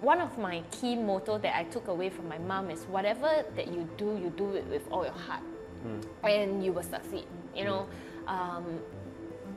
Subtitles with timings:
[0.00, 3.68] one of my key motto that I took away from my mom is whatever that
[3.68, 5.42] you do, you do it with all your heart,
[5.84, 6.04] mm.
[6.24, 7.26] and you will succeed.
[7.54, 7.88] You know,
[8.26, 8.80] um,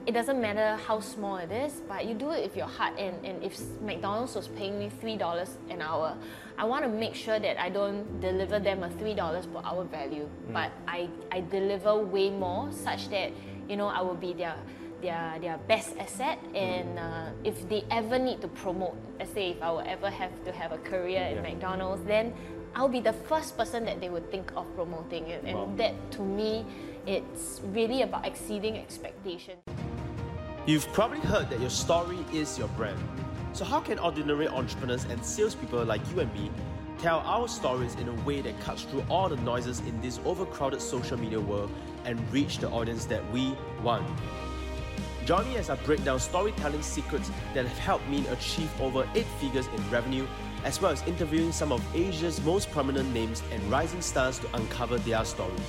[0.07, 2.97] it doesn't matter how small it is, but you do it with your heart.
[2.97, 6.17] And, and if McDonald's was paying me three dollars an hour,
[6.57, 9.83] I want to make sure that I don't deliver them a three dollars per hour
[9.83, 10.53] value, mm.
[10.53, 13.31] but I, I deliver way more, such that
[13.69, 14.55] you know I will be their
[15.01, 16.39] their their best asset.
[16.53, 20.31] And uh, if they ever need to promote, let's say if I will ever have
[20.45, 21.37] to have a career yeah.
[21.37, 22.33] in McDonald's, then
[22.75, 25.43] I'll be the first person that they would think of promoting it.
[25.43, 25.73] And wow.
[25.77, 26.65] that to me,
[27.05, 29.59] it's really about exceeding expectations.
[30.65, 32.99] You've probably heard that your story is your brand.
[33.53, 36.51] So, how can ordinary entrepreneurs and salespeople like you and me
[36.99, 40.81] tell our stories in a way that cuts through all the noises in this overcrowded
[40.81, 41.71] social media world
[42.05, 44.07] and reach the audience that we want?
[45.25, 49.27] Join me as I break down storytelling secrets that have helped me achieve over eight
[49.39, 50.25] figures in revenue,
[50.63, 54.97] as well as interviewing some of Asia's most prominent names and rising stars to uncover
[54.97, 55.59] their stories.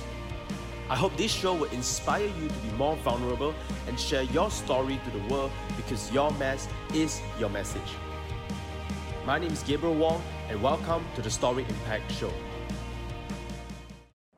[0.89, 3.53] I hope this show will inspire you to be more vulnerable
[3.87, 7.81] and share your story to the world because your mess is your message.
[9.25, 12.33] My name is Gabriel Wong, and welcome to the Story Impact Show.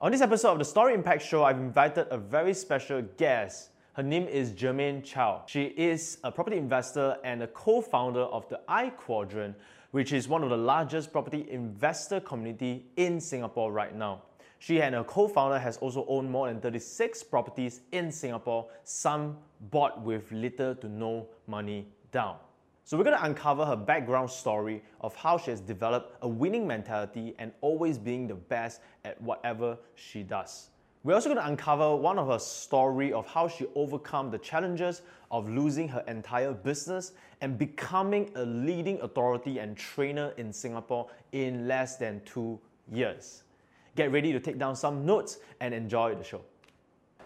[0.02, 3.72] On this episode of the Story Impact Show, I've invited a very special guest.
[3.96, 5.44] Her name is Germaine Chow.
[5.46, 9.56] She is a property investor and a co founder of the I Quadrant,
[9.92, 14.24] which is one of the largest property investor community in Singapore right now.
[14.60, 19.38] She and her co-founder has also owned more than 36 properties in Singapore, some
[19.72, 22.36] bought with little to no money down.
[22.84, 26.68] So we're going to uncover her background story of how she has developed a winning
[26.68, 30.72] mentality and always being the best at whatever she does.
[31.06, 35.04] We're also going to uncover one of her story of how she overcome the challenges
[35.30, 41.68] of losing her entire business and becoming a leading authority and trainer in Singapore in
[41.68, 42.60] less than 2
[42.92, 43.44] years.
[43.96, 46.42] Get ready to take down some notes and enjoy the show.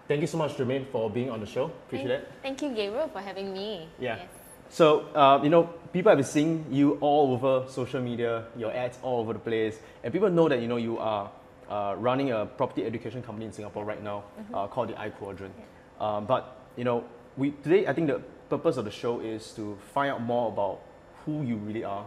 [0.09, 1.71] Thank you so much, Germaine, for being on the show.
[1.87, 2.31] Appreciate thank, it.
[2.41, 3.87] Thank you, Gabriel, for having me.
[3.97, 4.17] Yeah.
[4.17, 4.29] Yes.
[4.67, 8.99] So, uh, you know, people have been seeing you all over social media, your ads
[9.01, 11.31] all over the place, and people know that, you know, you are
[11.69, 14.55] uh, running a property education company in Singapore right now mm-hmm.
[14.55, 15.53] uh, called the I Quadrant.
[15.57, 15.65] Yeah.
[16.05, 17.03] Um, but, you know,
[17.37, 20.81] we today, I think the purpose of the show is to find out more about
[21.25, 22.05] who you really are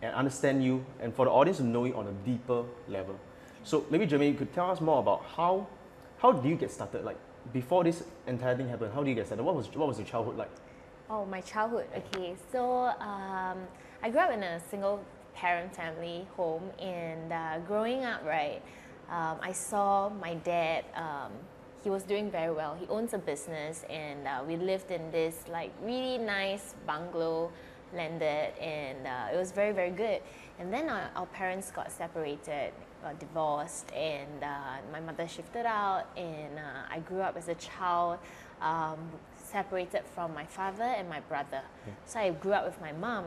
[0.00, 0.08] yeah.
[0.08, 3.18] and understand you, and for the audience to know you on a deeper level.
[3.64, 5.66] So maybe Germaine, you could tell us more about how
[6.18, 7.04] how do you get started?
[7.04, 7.18] Like
[7.52, 9.44] before this entire thing happened, how do you get started?
[9.44, 10.50] What was what was your childhood like?
[11.10, 11.86] Oh, my childhood.
[11.94, 13.58] Okay, so um,
[14.02, 18.62] I grew up in a single parent family home, and uh, growing up, right,
[19.12, 20.84] um, I saw my dad.
[20.96, 21.32] Um,
[21.84, 22.76] he was doing very well.
[22.78, 27.50] He owns a business, and uh, we lived in this like really nice bungalow
[27.94, 30.20] landed, and uh, it was very very good.
[30.58, 36.04] And then our, our parents got separated got divorced and uh, my mother shifted out
[36.16, 38.18] and uh, I grew up as a child
[38.60, 38.98] um,
[39.34, 41.62] separated from my father and my brother.
[42.06, 43.24] So I grew up with my mom.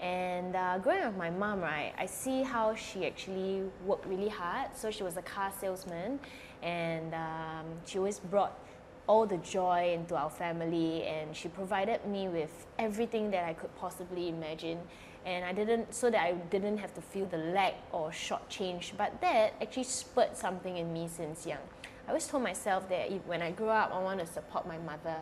[0.00, 4.28] And uh, growing up with my mom, right, I see how she actually worked really
[4.28, 4.76] hard.
[4.76, 6.20] So she was a car salesman
[6.62, 8.58] and um, she always brought
[9.06, 13.74] all the joy into our family and she provided me with everything that I could
[13.76, 14.78] possibly imagine
[15.24, 18.92] and I didn't so that I didn't have to feel the lack or shortchange.
[18.96, 21.58] But that actually spurred something in me since young.
[22.06, 24.78] I always told myself that if, when I grow up, I want to support my
[24.78, 25.16] mother.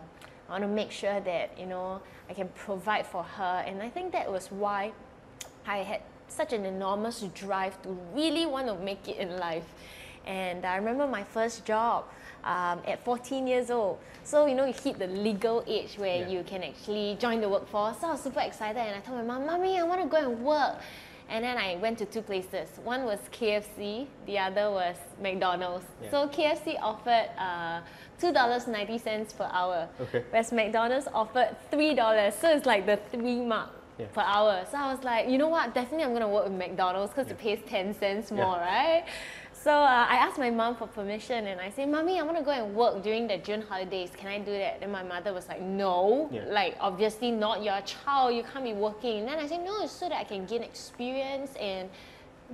[0.48, 3.88] I want to make sure that you know I can provide for her, and I
[3.88, 4.92] think that was why
[5.66, 9.64] I had such an enormous drive to really want to make it in life.
[10.26, 12.04] And I remember my first job
[12.44, 13.98] um, at 14 years old.
[14.24, 16.28] So, you know, you hit the legal age where yeah.
[16.28, 18.00] you can actually join the workforce.
[18.00, 20.16] So I was super excited and I told my mom, Mommy, I want to go
[20.16, 20.76] and work.
[21.28, 22.68] And then I went to two places.
[22.84, 25.84] One was KFC, the other was McDonald's.
[26.02, 26.10] Yeah.
[26.10, 27.80] So KFC offered uh,
[28.20, 30.24] $2.90 per hour, okay.
[30.30, 32.32] whereas McDonald's offered $3.
[32.32, 33.70] So it's like the three mark.
[33.98, 34.06] Yeah.
[34.12, 34.66] per hour.
[34.70, 35.72] So I was like, you know what?
[35.72, 37.32] Definitely, I'm gonna work with McDonald's because yeah.
[37.32, 39.06] it pays ten cents more, right?
[39.66, 42.44] So uh, I asked my mom for permission and I said, Mommy, I want to
[42.44, 44.12] go and work during the June holidays.
[44.16, 44.78] Can I do that?
[44.78, 46.44] Then my mother was like, No, yeah.
[46.46, 48.36] like obviously not your child.
[48.36, 49.18] You can't be working.
[49.18, 51.90] And then I said, No, it's so that I can gain experience and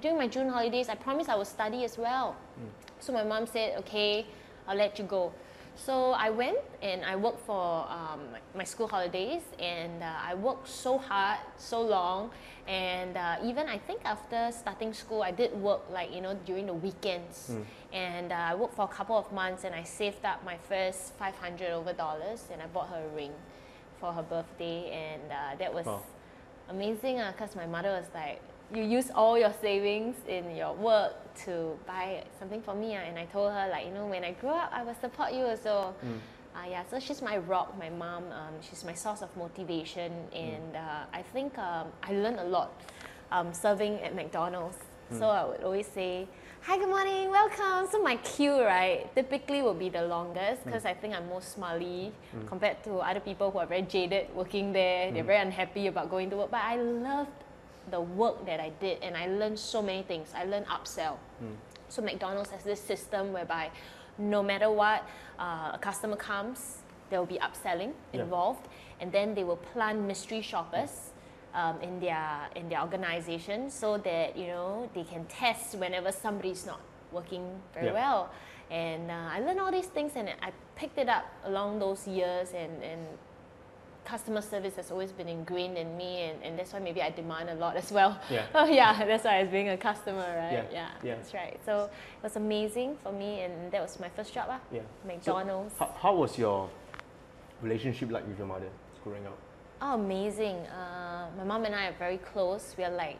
[0.00, 2.34] during my June holidays, I promised I would study as well.
[2.58, 2.70] Mm.
[3.00, 4.24] So my mom said, Okay,
[4.66, 5.34] I'll let you go.
[5.74, 8.20] So I went and I worked for um,
[8.54, 12.30] my school holidays, and uh, I worked so hard, so long,
[12.68, 16.66] and uh, even I think after starting school, I did work like you know during
[16.66, 17.64] the weekends, mm.
[17.92, 21.14] and uh, I worked for a couple of months, and I saved up my first
[21.14, 23.32] five hundred over dollars, and I bought her a ring
[23.98, 26.02] for her birthday, and uh, that was wow.
[26.68, 28.40] amazing, because uh, my mother was like,
[28.74, 31.12] you use all your savings in your work
[31.44, 32.96] to buy something for me.
[32.96, 35.32] ah." And I told her like, you know, when I grow up, I will support
[35.32, 35.94] you also.
[36.54, 38.24] Uh, yeah, so she's my rock, my mom.
[38.30, 42.68] Um, she's my source of motivation, and uh, I think um, I learned a lot
[43.30, 44.76] um, serving at McDonald's.
[45.18, 46.26] So I would always say,
[46.66, 50.94] "Hi, good morning, welcome." So my queue, right, typically will be the longest because I
[50.94, 52.12] think I'm most smiley
[52.48, 55.10] compared to other people who are very jaded working there.
[55.12, 57.32] They're very unhappy about going to work, but I loved
[57.90, 60.32] the work that I did, and I learned so many things.
[60.34, 61.16] I learned upsell.
[61.88, 63.70] So McDonald's has this system whereby
[64.18, 65.02] no matter what,
[65.38, 66.78] uh, a customer comes,
[67.10, 68.22] there will be upselling Yeah.
[68.22, 68.68] involved,
[69.00, 71.10] and then they will plant mystery shoppers
[71.54, 76.64] um, in their in their organization so that you know they can test whenever somebody's
[76.66, 76.80] not
[77.12, 77.92] working very Yeah.
[77.92, 78.30] well.
[78.70, 82.54] And uh, I learned all these things, and I picked it up along those years,
[82.54, 83.00] and and
[84.04, 87.50] customer service has always been ingrained in me, and, and that's why maybe I demand
[87.50, 88.18] a lot as well.
[88.30, 88.46] Yeah.
[88.54, 90.68] Oh yeah, that's why I was being a customer, right?
[90.72, 91.14] Yeah, yeah.
[91.16, 91.58] that's right.
[91.64, 94.60] So it was amazing for me, and that was my first job, ah.
[94.70, 94.80] Yeah.
[95.06, 95.74] McDonald's.
[95.78, 96.68] How, how was your
[97.62, 98.68] relationship like with your mother
[99.04, 99.38] growing up?
[99.80, 100.56] Oh, amazing.
[100.66, 102.74] Uh, my mom and I are very close.
[102.78, 103.18] We are like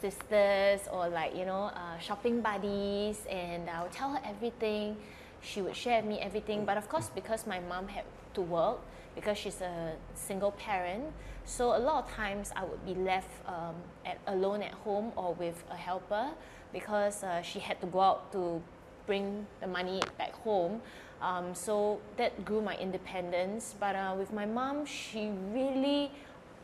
[0.00, 3.26] sisters or like, you know, uh, shopping buddies.
[3.30, 4.96] And I would tell her everything.
[5.40, 6.64] She would share with me everything.
[6.64, 8.04] But of course, because my mom had
[8.34, 8.78] to work,
[9.14, 11.04] because she's a single parent,
[11.44, 13.74] so a lot of times I would be left um,
[14.06, 16.28] at, alone at home or with a helper
[16.72, 18.62] because uh, she had to go out to
[19.06, 20.80] bring the money back home.
[21.20, 23.74] Um, so that grew my independence.
[23.78, 26.10] But uh, with my mom, she really,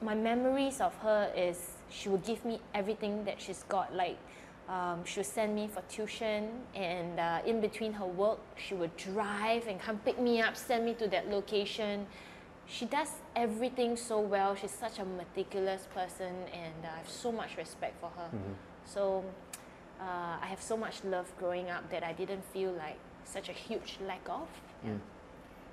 [0.01, 3.95] my memories of her is she would give me everything that she's got.
[3.95, 4.19] Like
[4.69, 8.97] um, she would send me for tuition, and uh, in between her work, she would
[8.97, 12.07] drive and come pick me up, send me to that location.
[12.69, 14.55] She does everything so well.
[14.55, 18.29] She's such a meticulous person, and uh, I have so much respect for her.
[18.85, 19.25] So
[20.01, 20.05] uh,
[20.43, 23.99] I have so much love growing up that I didn't feel like such a huge
[24.07, 24.49] lack of.
[24.85, 24.91] Yeah.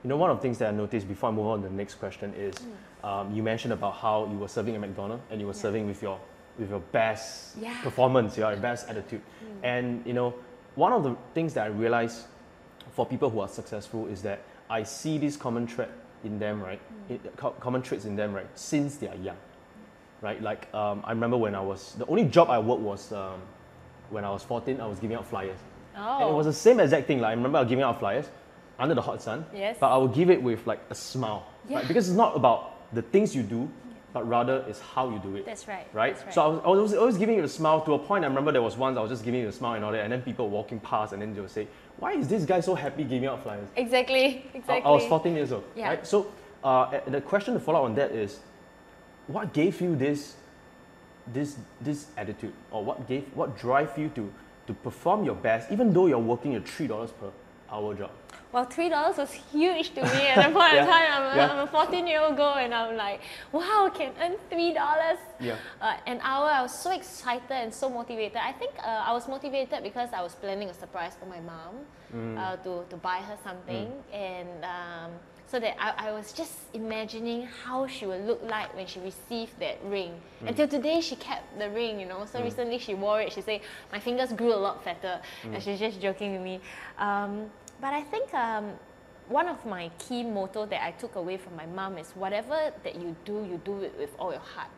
[0.03, 1.73] You know, one of the things that I noticed before I move on to the
[1.73, 2.55] next question is
[3.03, 5.61] um, you mentioned about how you were serving at McDonald's and you were Yeah.
[5.61, 6.19] serving with your
[6.59, 7.81] with your best Yeah.
[7.81, 9.21] performance, your best attitude.
[9.63, 10.35] And you know,
[10.75, 12.27] one of the things that I realize
[12.91, 15.89] for people who are successful is that I see this common thread
[16.23, 16.79] in them, right?
[17.09, 17.15] Mm.
[17.15, 18.47] It- co- common traits in them, right?
[18.55, 19.37] Since they are young,
[20.21, 20.41] right?
[20.41, 23.39] Like um, I remember when I was the only job I worked was um,
[24.09, 24.79] when I was 14.
[24.81, 25.57] I was giving out flyers.
[25.95, 26.35] And it Oh.
[26.35, 27.19] was the same exact thing.
[27.19, 28.25] Like I remember I was giving out flyers
[28.79, 29.45] under the hot sun.
[29.53, 29.77] Yes.
[29.79, 31.45] But I would give it with like a smile.
[31.69, 31.77] Yeah.
[31.77, 31.87] Right?
[31.87, 33.69] Because it's not about the things you do,
[34.13, 35.45] but rather it's how you do it.
[35.45, 35.87] That's right.
[35.91, 36.13] Right?
[36.13, 36.33] That's right.
[36.33, 38.23] So I was, I was always giving you a smile to a point.
[38.23, 40.03] I remember there was once I was just giving you a smile and all that,
[40.03, 41.67] and then people walking past and then they would say,
[41.97, 43.67] Why is this guy so happy giving out flyers?
[43.75, 44.45] exactly.
[44.53, 44.83] Exactly.
[44.83, 45.63] I was 14 years old.
[45.75, 45.89] Yeah.
[45.89, 46.07] Right?
[46.07, 46.31] So
[46.63, 48.39] uh, the question to follow up on that is,
[49.27, 50.35] what gave you this,
[51.31, 54.31] this, this attitude, or what gave, what drive you to,
[54.67, 57.31] to perform your best, even though you're working a three dollars per
[57.73, 58.11] hour job?
[58.51, 60.81] Well, three dollars was huge to me at the point Yeah.
[60.83, 61.11] in time.
[61.11, 61.51] I'm a, Yeah.
[61.51, 63.19] I'm a 14 year old girl, and I'm like,
[63.51, 65.55] wow, I can earn three dollars Yeah.
[65.81, 66.47] uh, an hour.
[66.49, 68.37] I was so excited and so motivated.
[68.37, 71.75] I think uh, I was motivated because I was planning a surprise for my mom
[72.13, 72.37] Mm.
[72.37, 75.09] uh, to to buy her something, and um,
[75.51, 79.57] so that I, I was just imagining how she would look like when she received
[79.59, 80.13] that ring.
[80.43, 80.49] Mm.
[80.49, 81.99] Until today, she kept the ring.
[81.99, 83.33] You know, so recently she wore it.
[83.33, 83.61] She said
[83.91, 85.53] my fingers grew a lot fatter, Mm.
[85.55, 86.55] and she's just joking with me.
[86.99, 87.49] Um,
[87.81, 88.71] but I think um,
[89.29, 92.95] one of my key motto that I took away from my mom is whatever that
[92.95, 94.69] you do, you do it with all your heart,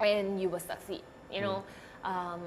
[0.00, 1.02] and you will succeed.
[1.32, 1.64] You know,
[2.04, 2.40] um,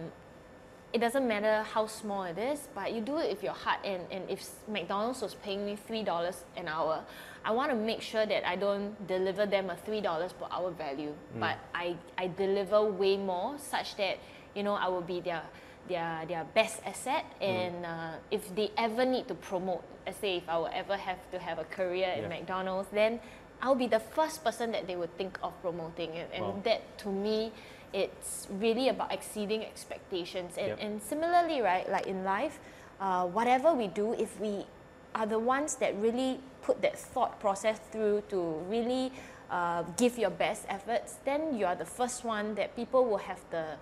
[0.94, 3.80] it doesn't matter how small it is, but you do it with your heart.
[3.84, 7.04] And, and if McDonald's was paying me three dollars an hour,
[7.44, 10.72] I want to make sure that I don't deliver them a three dollars per hour
[10.72, 14.20] value, but I, I deliver way more, such that
[14.56, 15.44] you know I will be their
[15.88, 17.26] their their best asset.
[17.42, 21.20] And uh, if they ever need to promote, let's say if I will ever have
[21.32, 22.24] to have a career Yeah.
[22.24, 23.20] at McDonald's, then
[23.62, 26.12] I'll be the first person that they would think of promoting.
[26.18, 26.62] And, and Wow.
[26.64, 27.52] that to me
[27.94, 30.78] it's really about exceeding expectations and, Yep.
[30.82, 32.60] and similarly right like in life
[33.00, 34.66] uh, whatever we do if we
[35.14, 39.14] are the ones that really put that thought process through to really
[39.50, 43.40] uh, give your best efforts then you are the first one that people will have
[43.52, 43.78] the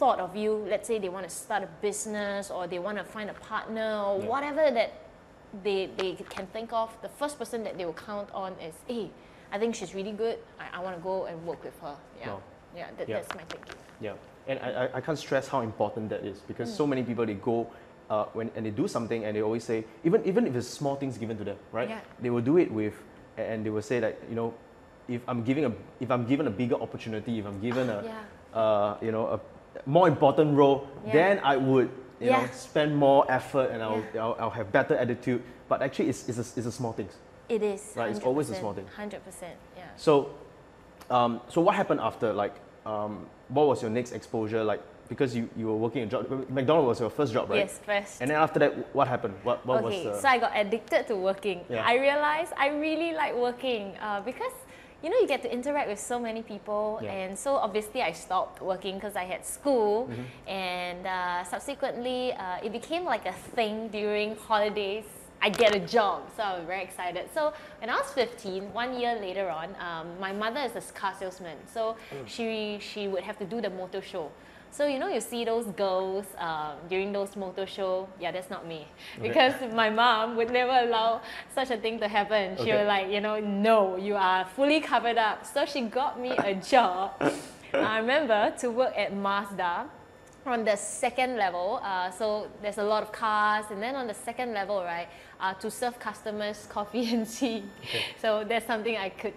[0.00, 3.04] thought of you let's say they want to start a business or they want to
[3.16, 4.26] find a partner or Yeah.
[4.32, 4.90] whatever that
[5.66, 9.04] they, they can think of the first person that they will count on is hey
[9.52, 12.36] i think she's really good i, I want to go and work with her yeah
[12.76, 13.16] yeah, that, Yeah.
[13.16, 13.74] that's my thinking.
[14.00, 14.14] Yeah,
[14.46, 16.76] and I, I- I can't stress how important that is because Mm.
[16.80, 17.56] so many people they go
[18.08, 19.78] uh, when and they do something and they always say
[20.08, 21.88] even even if it's small things given to them, right?
[21.94, 22.00] Yeah.
[22.22, 22.94] They will do it with
[23.36, 24.54] and they will say that you know
[25.08, 28.60] if I'm giving a if I'm given a bigger opportunity, if I'm given a Yeah.
[28.62, 29.38] uh, you know a
[29.86, 31.12] more important role, Yeah.
[31.12, 34.22] then I would you know spend more effort and I'll, Yeah.
[34.24, 35.42] I'll, I'll have better attitude.
[35.68, 37.16] But actually, it's, it's, a, it's a small things.
[37.48, 37.92] It is.
[37.96, 38.86] Right, it's always a small thing.
[38.96, 39.54] Hundred percent.
[39.76, 39.84] Yeah.
[39.96, 40.30] So,
[41.10, 42.32] um, so what happened after?
[42.32, 42.54] Like,
[42.86, 44.62] um, what was your next exposure?
[44.64, 47.58] Like, because you, you were working a job, McDonald's was your first job, right?
[47.58, 48.20] Yes, first.
[48.20, 49.34] And then after that, what happened?
[49.42, 50.22] What, what okay, was the?
[50.22, 51.62] so I got addicted to working.
[51.68, 51.84] Yeah.
[51.84, 54.52] I realized I really like working uh, because
[55.02, 57.12] you know you get to interact with so many people, Yeah.
[57.12, 60.48] and so obviously I stopped working because I had school, Mm-hmm.
[60.50, 65.04] and uh, subsequently uh, it became like a thing during holidays.
[65.42, 67.30] I get a job, so I was very excited.
[67.32, 71.14] So when I was 15, one year later on, um, my mother is a car
[71.18, 72.26] salesman, so Mm.
[72.34, 74.30] she she would have to do the motor show.
[74.72, 78.08] So you know you see those girls um, during those motor show.
[78.20, 78.86] Yeah, that's not me
[79.20, 81.20] because my mom would never allow
[81.54, 82.56] such a thing to happen.
[82.56, 82.76] She Okay.
[82.78, 85.44] would like you know no, you are fully covered up.
[85.44, 87.12] So she got me a job.
[87.74, 89.86] I remember to work at Mazda
[90.46, 91.80] on the second level.
[91.82, 95.08] Uh, so there's a lot of cars, and then on the second level, right,
[95.40, 97.64] uh, to serve customers coffee and tea.
[98.22, 99.34] So that's something I could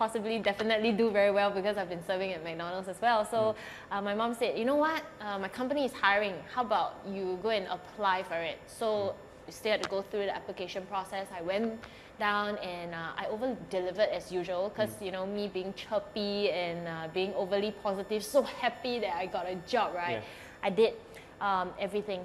[0.00, 3.22] possibly definitely do very well because I've been serving at McDonald's as well.
[3.22, 3.54] So
[3.92, 6.36] uh, my mom said, you know what, uh, my company is hiring.
[6.54, 8.58] How about you go and apply for it?
[8.66, 9.14] So
[9.46, 11.26] we still had to go through the application process.
[11.38, 11.84] I went
[12.18, 16.88] down and uh, I over delivered as usual because you know me being chirpy and
[16.88, 20.22] uh, being overly positive, so happy that I got a job, right?
[20.22, 20.68] Yeah.
[20.68, 20.94] I did
[21.42, 22.20] um, everything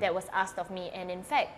[0.00, 1.50] that was asked of me, and in fact,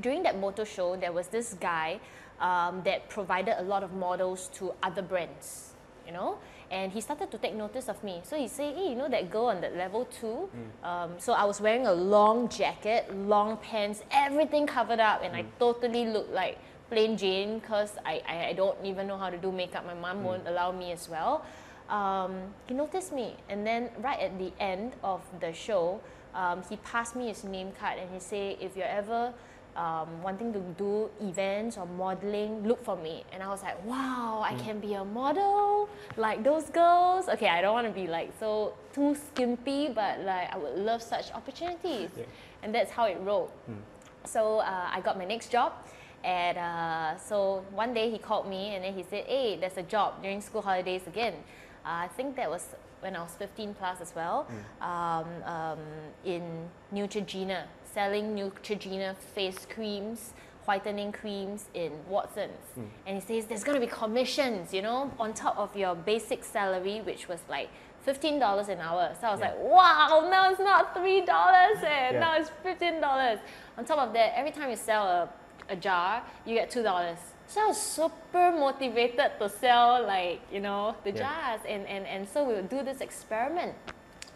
[0.00, 2.00] during that motor show, there was this guy
[2.40, 5.72] um, that provided a lot of models to other brands,
[6.06, 6.38] you know,
[6.70, 8.20] and he started to take notice of me.
[8.24, 10.48] So he said, "Hey, you know that girl on that level two?
[10.84, 15.44] Um, so I was wearing a long jacket, long pants, everything covered up, and I
[15.58, 16.58] totally looked like
[16.90, 19.86] plain Jane because I, I, I don't even know how to do makeup.
[19.86, 21.44] My mom won't allow me as well.
[21.88, 26.00] Um, he noticed me, and then right at the end of the show,
[26.34, 29.32] um, he passed me his name card and he said, "If you're ever
[29.76, 34.42] um, wanting to do events or modeling, look for me." And I was like, "Wow,
[34.44, 38.30] I can be a model like those girls." Okay, I don't want to be like
[38.40, 42.24] so too skimpy, but like I would love such opportunities, Yeah.
[42.62, 43.50] and that's how it rolled.
[44.24, 45.72] So uh, I got my next job.
[46.24, 49.82] And uh, so one day he called me and then he said, Hey, there's a
[49.84, 51.34] job during school holidays again.
[51.84, 54.48] Uh, I think that was when I was 15 plus as well,
[54.80, 55.78] um, um,
[56.24, 56.42] in
[56.92, 57.64] Neutrogena,
[57.96, 60.34] selling Neutrogena face creams,
[60.66, 62.66] whitening creams in Watson's.
[63.06, 66.44] And he says, There's going to be commissions, you know, on top of your basic
[66.44, 67.70] salary, which was like
[68.06, 69.04] $15 an hour.
[69.18, 69.46] So I was Yeah.
[69.48, 72.20] like, wow, now it's not $3 and Yeah.
[72.24, 73.40] now it's $15.
[73.78, 75.22] On top of that, every time you sell a,
[75.70, 77.16] a jar, you get $2.
[77.48, 81.20] So I was super motivated to sell like, you know, the Yeah.
[81.22, 81.60] jars.
[81.66, 83.74] And, and, and so we would do this experiment.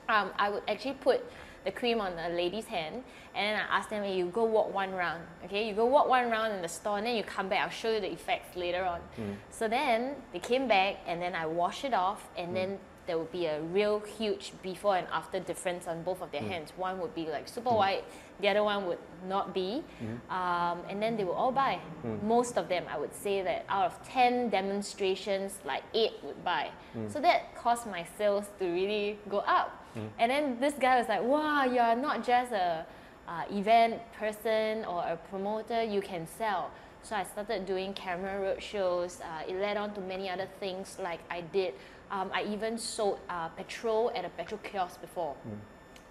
[0.08, 1.20] Um, I would actually put
[1.64, 4.74] the cream on a lady's hand and then I asked them, hey, you go walk
[4.74, 5.22] one round.
[5.44, 7.62] Okay, you go walk one round in the store and then you come back.
[7.62, 9.00] I'll show you the effects later on.
[9.16, 9.32] Hmm.
[9.50, 12.54] So then they came back and then I wash it off and hmm.
[12.54, 16.42] then there would be a real huge before and after difference on both of their
[16.42, 16.48] hmm.
[16.48, 16.72] hands.
[16.76, 18.04] One would be like super white,
[18.40, 18.98] the other one would
[19.28, 19.84] not be.
[20.28, 21.78] Um, and then they would all buy.
[22.22, 26.70] Most of them, I would say that out of 10 demonstrations, like 8 would buy.
[27.08, 29.79] So that caused my sales to really go up.
[30.18, 32.86] And then this guy was like, wow, you're not just a
[33.28, 36.70] uh, event person or a promoter, you can sell.
[37.02, 39.20] So I started doing camera road shows.
[39.20, 41.74] Uh, it led on to many other things like I did.
[42.10, 45.34] Um, I even sold uh, petrol at a petrol kiosk before.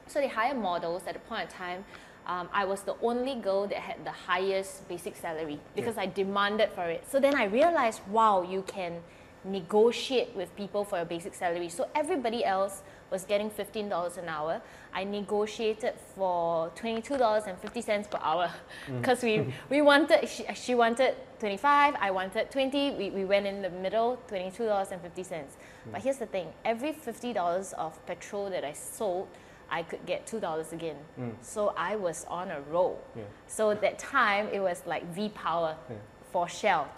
[0.08, 1.86] So they hire models at the point of time.
[2.26, 6.70] Um, I was the only girl that had the highest basic salary because I demanded
[6.72, 7.06] for it.
[7.10, 9.02] So then I realized, wow, you can
[9.44, 11.70] negotiate with people for a basic salary.
[11.70, 14.62] So everybody else was getting $15 an hour.
[14.94, 18.52] I negotiated for $22.50 per hour
[18.86, 18.98] hmm.
[19.00, 23.62] because we, we wanted, she, she wanted 25, I wanted 20, we, we went in
[23.62, 25.28] the middle, $22.50.
[25.28, 25.92] Hmm.
[25.92, 29.28] But here's the thing, every $50 of petrol that I sold,
[29.72, 30.96] I could get $2 again.
[31.16, 31.30] Hmm.
[31.42, 33.02] So I was on a roll.
[33.16, 33.24] Yeah.
[33.48, 35.96] So at that time, it was like V Power Yeah.
[36.32, 36.90] for Shell.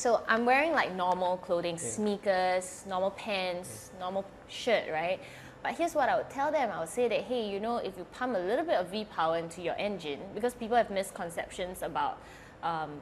[0.00, 5.20] So I'm wearing like normal clothing, sneakers, normal pants, normal shirt, right?
[5.62, 6.70] But here's what I would tell them.
[6.72, 9.04] I would say that, hey, you know, if you pump a little bit of V
[9.04, 12.18] power into your engine, because people have misconceptions about
[12.62, 12.92] um,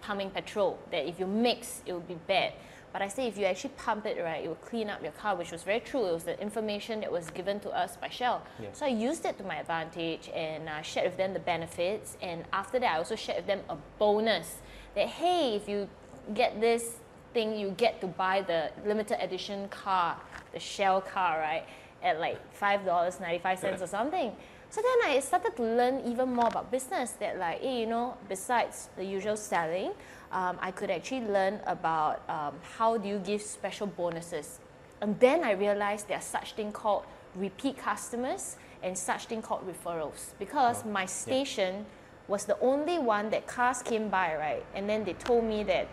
[0.00, 2.54] pumping petrol, that if you mix, it would be bad.
[2.92, 5.36] But I say if you actually pump it right, it will clean up your car,
[5.36, 6.06] which was very true.
[6.06, 8.42] It was the information that was given to us by Shell.
[8.60, 8.68] Yeah.
[8.72, 12.16] So I used it to my advantage and uh, shared with them the benefits.
[12.20, 14.56] And after that, I also shared with them a bonus
[14.96, 15.88] that hey, if you
[16.34, 16.96] get this
[17.32, 20.16] thing, you get to buy the limited edition car,
[20.52, 21.64] the Shell car, right?
[22.02, 24.32] At like five dollars ninety five cents or something.
[24.70, 27.12] So then I started to learn even more about business.
[27.12, 29.92] That like, hey, you know, besides the usual selling,
[30.32, 34.60] um, I could actually learn about um, how do you give special bonuses.
[35.00, 37.04] And then I realized there's such thing called
[37.34, 41.86] repeat customers and such thing called referrals because Oh, my station
[42.28, 44.64] was the only one that cars came by, right?
[44.74, 45.88] And then they told me that,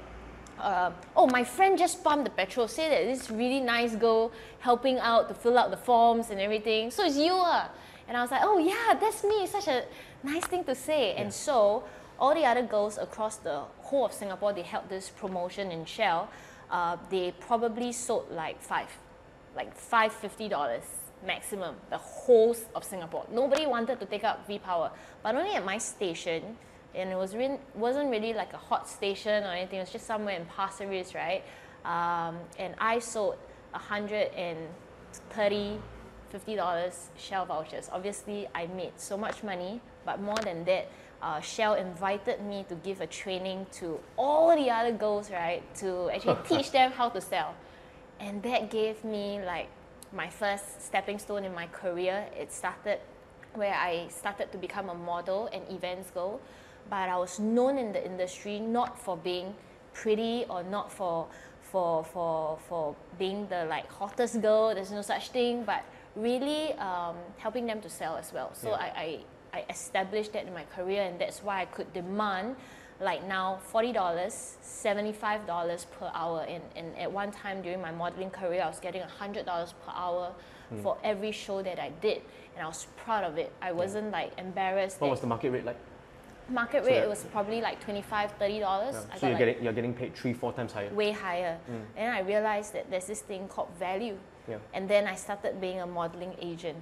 [0.59, 4.97] uh, oh, my friend just pumped the petrol, say that this really nice girl helping
[4.99, 6.91] out to fill out the forms and everything.
[6.91, 7.67] So it's you, uh.
[8.07, 9.43] And I was like, oh yeah, that's me.
[9.43, 9.83] It's such a
[10.23, 11.13] nice thing to say.
[11.15, 11.83] And so
[12.19, 16.29] all the other girls across the whole of Singapore, they held this promotion in Shell.
[16.71, 18.87] Uh, they probably sold like five,
[19.55, 20.83] like five fifty dollars
[21.25, 23.25] maximum, the whole of Singapore.
[23.31, 24.91] Nobody wanted to take up V Power,
[25.23, 26.57] but only at my station,
[26.97, 29.79] and it was re- wasn't really like a hot station or anything.
[29.79, 31.43] It was just somewhere in Pasir Ris, right?
[31.85, 33.37] Um, and I sold
[33.73, 34.57] a hundred and
[35.29, 35.79] thirty,
[36.29, 37.89] fifty dollars Shell vouchers.
[37.91, 40.89] Obviously, I made so much money, but more than that.
[41.19, 46.11] Uh, Shell invited me to give a training to all the other girls, right, to
[46.11, 47.55] actually teach them how to sell
[48.19, 49.67] and that gave me like
[50.13, 52.99] my first stepping stone in my career it started
[53.53, 56.39] where i started to become a model and events girl
[56.89, 59.53] but i was known in the industry not for being
[59.93, 61.27] pretty or not for
[61.61, 65.83] for for for being the like hottest girl there's no such thing but
[66.15, 68.75] really um, helping them to sell as well so Yeah.
[68.75, 69.19] I, I
[69.59, 72.55] i established that in my career and that's why i could demand
[72.99, 78.61] like now $40 $75 per hour and, and at one time during my modeling career
[78.63, 80.31] i was getting $100 per hour
[80.69, 80.81] Hmm.
[80.83, 82.21] for every show that i did
[82.53, 85.63] and i was proud of it i wasn't like embarrassed What was the market rate
[85.63, 85.77] like?
[86.49, 88.91] Market so rate it was probably like 25 $30 Yeah.
[88.91, 90.89] So you're like getting you're getting paid three four times higher.
[90.93, 91.57] way higher
[91.95, 94.57] and i realized that there's this thing called value Yeah.
[94.73, 96.77] and then i started being a modeling agent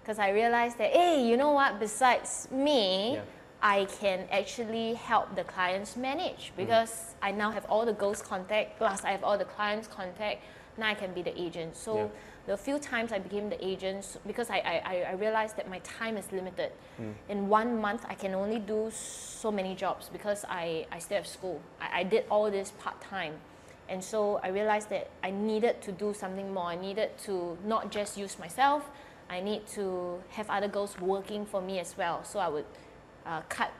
[0.00, 3.22] because i realized that hey you know what besides me Yeah.
[3.64, 6.56] I can actually help the clients manage Mm.
[6.56, 10.42] because I now have all the girls' contact, plus I have all the clients' contact.
[10.76, 11.76] Now I can be the agent.
[11.76, 12.08] So Yeah.
[12.46, 16.16] The few times I became the agent, because I, I, I- realized that my time
[16.16, 16.72] is limited.
[17.28, 21.26] In one month, I can only do so many jobs because I, I still have
[21.26, 21.60] school.
[21.80, 23.34] I, I did all this part time.
[23.88, 26.66] And so I realized that I needed to do something more.
[26.66, 28.88] I needed to not just use myself,
[29.30, 32.22] I need to have other girls working for me as well.
[32.24, 32.66] So I would
[33.26, 33.70] uh, cut,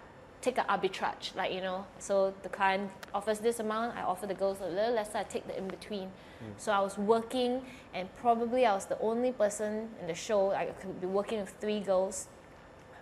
[0.43, 4.35] take an arbitrage, like, you know, so the client offers this amount, I offer the
[4.35, 6.09] girls a little lesser, I take the in between.
[6.09, 6.53] Mm.
[6.59, 7.63] So I was working,
[7.95, 10.51] and probably I was the only person in the show.
[10.51, 12.27] I could be working with three girls.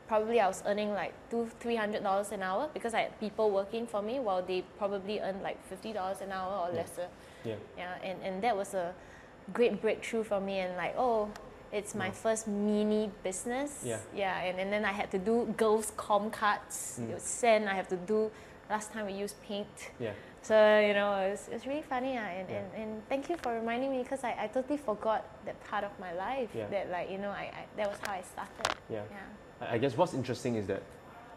[0.06, 3.50] Probably I was earning like two, three hundred dollars an hour because I had people
[3.50, 6.80] working for me, while they probably earned like fifty dollars an hour or Yeah.
[6.80, 7.08] lesser.
[7.44, 7.54] Yeah.
[7.78, 8.92] Yeah, and, and that was a
[9.54, 11.30] great breakthrough for me and like, oh,
[11.72, 13.82] it's my first mini business.
[13.84, 13.98] Yeah.
[14.14, 16.98] Yeah, and, and then I had to do girls' comp cards.
[17.00, 17.10] Mm.
[17.10, 18.30] It was send, I have to do
[18.68, 19.66] last time we used paint.
[19.98, 20.12] Yeah.
[20.42, 22.16] So, you know, it's, it's really funny.
[22.16, 22.56] Uh, and, Yeah.
[22.58, 25.90] and, and thank you for reminding me because I, I totally forgot that part of
[26.00, 26.48] my life.
[26.54, 26.66] Yeah.
[26.68, 28.74] That like, you know, I, I that was how I started.
[28.88, 29.02] Yeah.
[29.10, 29.66] Yeah.
[29.68, 30.82] I I guess what's interesting is that,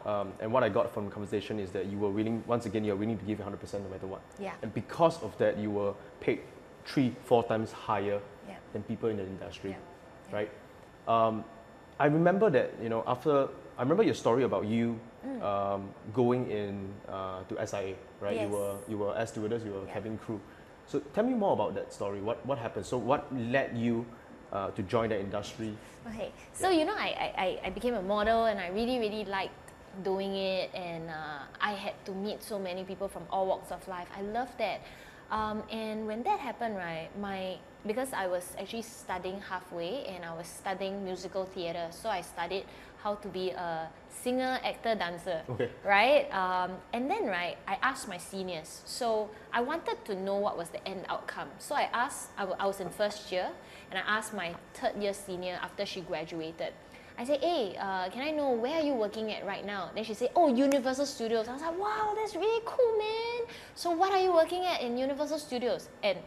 [0.05, 2.83] um, and what I got from the conversation is that you were willing, once again,
[2.85, 4.21] you're willing to give 100% no matter what.
[4.39, 4.53] Yeah.
[4.61, 6.39] And because of that, you were paid
[6.85, 8.55] three, four times higher Yeah.
[8.73, 9.77] than people in the industry, Yeah.
[10.33, 10.39] Yeah.
[10.39, 10.51] right?
[11.07, 11.43] Um,
[11.99, 14.99] I remember that, you know, after, I remember your story about you
[15.41, 18.35] um, going in uh, to SIA, right?
[18.37, 18.41] Mm.
[18.41, 18.49] Yes.
[18.51, 19.93] You were, you were air stewardess, you were Yeah.
[19.93, 20.39] cabin crew.
[20.85, 22.19] So tell me more about that story.
[22.21, 22.85] What, what happened?
[22.85, 24.05] So what led you
[24.51, 25.75] uh, to join the industry?
[26.07, 29.23] Okay, so you know, I, I, I- I became a model and I really, really
[29.25, 29.53] liked
[30.03, 33.87] doing it, and uh, I had to meet so many people from all walks of
[33.87, 34.07] life.
[34.17, 34.81] I love that.
[35.31, 40.33] Um, and when that happened, right, my because I was actually studying halfway and I
[40.35, 42.65] was studying musical theatre, so I studied
[43.03, 45.69] how to be a singer, actor, dancer Okay.
[45.83, 46.31] right?
[46.33, 48.81] Um, and then, right, I asked my seniors.
[48.85, 51.49] So I wanted to know what was the end outcome.
[51.59, 53.49] So I asked, I was in first year,
[53.91, 56.71] and I asked my third year senior after she graduated.
[57.15, 59.91] I said, hey, uh, can I know where are you working at right now?
[59.93, 61.47] Then she said, oh, Universal Studios.
[61.47, 63.53] I was like, wow, that's really cool, man.
[63.75, 65.89] So what are you working at in Universal Studios?
[66.01, 66.17] And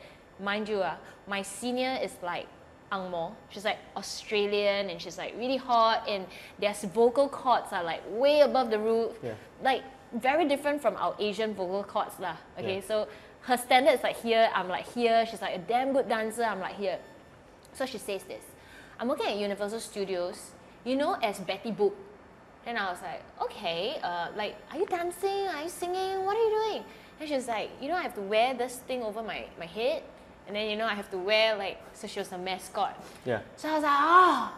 [0.41, 0.97] mind you, uh,
[1.27, 2.47] my senior is like
[2.93, 3.35] ang mo.
[3.51, 6.27] She's like Australian and she's like really hot and
[6.59, 9.13] their vocal cords are like way above the roof.
[9.23, 9.35] Yeah.
[9.63, 12.37] Like very different from our Asian vocal cords lah.
[12.59, 12.87] Okay, Yeah.
[12.89, 13.09] so
[13.43, 15.27] her standard is like here, I'm like here.
[15.27, 16.99] She's like a damn good dancer, I'm like here.
[17.73, 18.45] So she says this.
[18.99, 20.53] I'm working at Universal Studios,
[20.85, 21.93] you know, as Betty Boop.
[22.65, 25.47] Then I was like, okay, uh, like, are you dancing?
[25.47, 26.25] Are you singing?
[26.25, 26.85] What are you doing?
[27.21, 29.67] And she was like, you know, I have to wear this thing over my, my
[29.67, 30.03] head
[30.47, 32.95] And then you know I have to wear like so she was a mascot.
[33.25, 33.41] Yeah.
[33.57, 34.53] So I was like, oh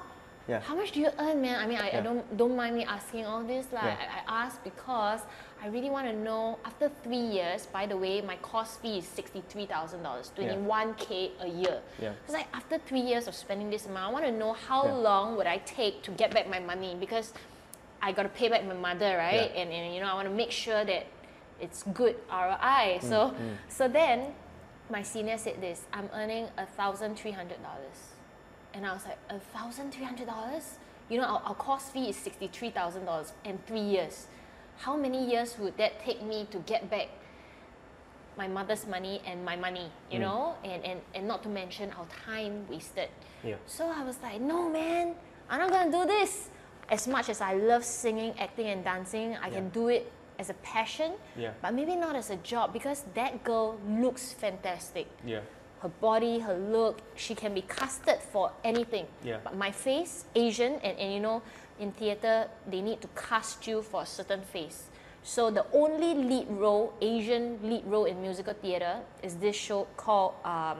[0.48, 0.60] Yeah.
[0.60, 1.56] how much do you earn, man?
[1.62, 3.66] I mean, I, I don't don't mind me asking all this.
[3.72, 3.96] Like, Yeah.
[4.14, 5.20] I, I asked because
[5.62, 6.58] I really want to know.
[6.64, 10.36] After three years, by the way, my course fee is sixty three thousand dollars, Yeah.
[10.38, 11.78] twenty one k a year.
[12.04, 12.12] Yeah.
[12.24, 15.08] It's like after three years of spending this amount, I want to know how Yeah.
[15.08, 17.32] long would I take to get back my money because
[18.00, 19.50] I got to pay back my mother, right?
[19.52, 19.60] Yeah.
[19.60, 21.04] And, and you know, I want to make sure that
[21.60, 23.00] it's good ROI.
[23.02, 23.18] Mm, So,
[23.68, 24.18] so then
[24.90, 27.98] my senior said this: I'm earning a thousand three hundred dollars,
[28.74, 30.74] and I was like, a thousand three hundred dollars?
[31.08, 34.26] You know, our, our course fee is sixty three thousand dollars in three years.
[34.78, 37.08] How many years would that take me to get back
[38.36, 39.90] my mother's money and my money?
[40.10, 40.22] You Mm.
[40.22, 43.08] know, and, and and not to mention our time wasted.
[43.44, 43.56] Yeah.
[43.66, 45.14] So I was like, no, man,
[45.50, 46.48] I'm not gonna do this.
[46.90, 50.54] As much as I love singing, acting, and dancing, I can do it as a
[50.54, 51.52] passion, Yeah.
[51.60, 55.06] but maybe not as a job because that girl looks fantastic.
[55.24, 55.40] Yeah.
[55.80, 59.06] Her body, her look, she can be casted for anything.
[59.22, 59.38] Yeah.
[59.44, 61.42] But my face, Asian, and, and you know,
[61.78, 64.86] in theatre, they need to cast you for a certain face.
[65.22, 70.34] So the only lead role, Asian lead role in musical theatre, is this show called
[70.44, 70.78] um,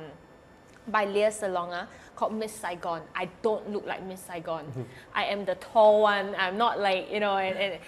[0.88, 3.03] by Lea Salonga called Miss Saigon.
[3.14, 4.64] I don't look like Miss Saigon.
[5.14, 6.35] I am the tall one.
[6.37, 7.79] I'm not like, you know, and, and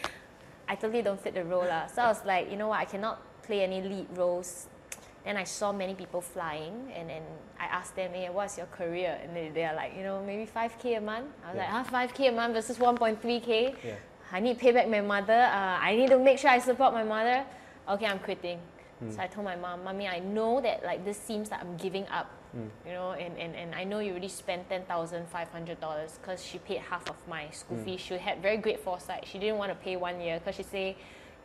[0.71, 1.67] I totally don't fit the role.
[1.67, 1.87] lah.
[1.91, 4.69] So I was like, you know what, I cannot play any lead roles.
[5.27, 7.23] Then I saw many people flying and then
[7.59, 9.19] I asked them, hey, what's your career?
[9.21, 11.29] And they, they're like, you know, maybe 5K a month.
[11.45, 11.75] I was Yeah.
[11.75, 13.75] like, ah, 5K a month versus 1.3K.
[13.85, 13.99] Yeah.
[14.33, 15.37] I need to pay back my mother.
[15.37, 17.45] Uh, I need to make sure I support my mother.
[17.91, 18.61] Okay, I'm quitting.
[19.01, 19.11] Hmm.
[19.11, 22.07] So I told my mom, Mommy, I know that like this seems like I'm giving
[22.09, 22.31] up.
[22.53, 22.67] Hmm.
[22.87, 26.19] You know, and, and, and I know you already spent ten thousand five hundred dollars
[26.21, 27.85] because she paid half of my school Hmm.
[27.85, 27.97] fee.
[27.97, 29.25] She had very great foresight.
[29.27, 30.97] She didn't want to pay one year because she say,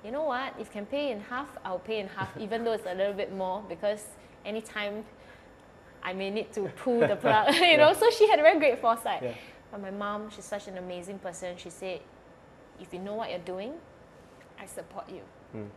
[0.03, 2.85] you know what, if can pay in half, I'll pay in half, even though it's
[2.87, 4.03] a little bit more because
[4.45, 5.03] anytime
[6.03, 7.93] I may need to pull the plug, you know.
[7.93, 9.21] So she had very great foresight.
[9.23, 9.33] Yeah.
[9.71, 11.55] But my mom, she's such an amazing person.
[11.57, 11.99] She said,
[12.79, 13.73] if you know what you're doing,
[14.59, 15.21] I support you.
[15.55, 15.67] Mm.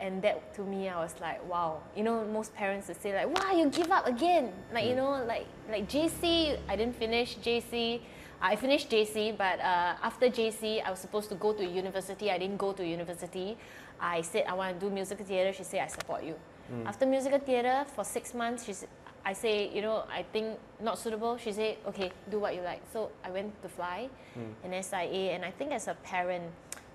[0.00, 1.80] And that to me, I was like, wow.
[1.96, 4.52] You know, most parents would say like, wow, you give up again.
[4.72, 4.96] Like you mm.
[4.96, 8.00] know, like like JC, I didn't finish JC.
[8.40, 12.30] I finished JC, but uh, after JC, I was supposed to go to university.
[12.30, 13.58] I didn't go to university.
[14.00, 15.52] I said I want to do musical theatre.
[15.52, 16.36] She said I support you.
[16.72, 16.86] Mm.
[16.86, 18.88] After musical theatre for six months, she said,
[19.24, 21.36] I say, you know, I think not suitable.
[21.36, 22.80] She said, okay, do what you like.
[22.92, 24.08] So I went to fly
[24.38, 24.52] mm.
[24.64, 26.44] in SIA, and I think as a parent,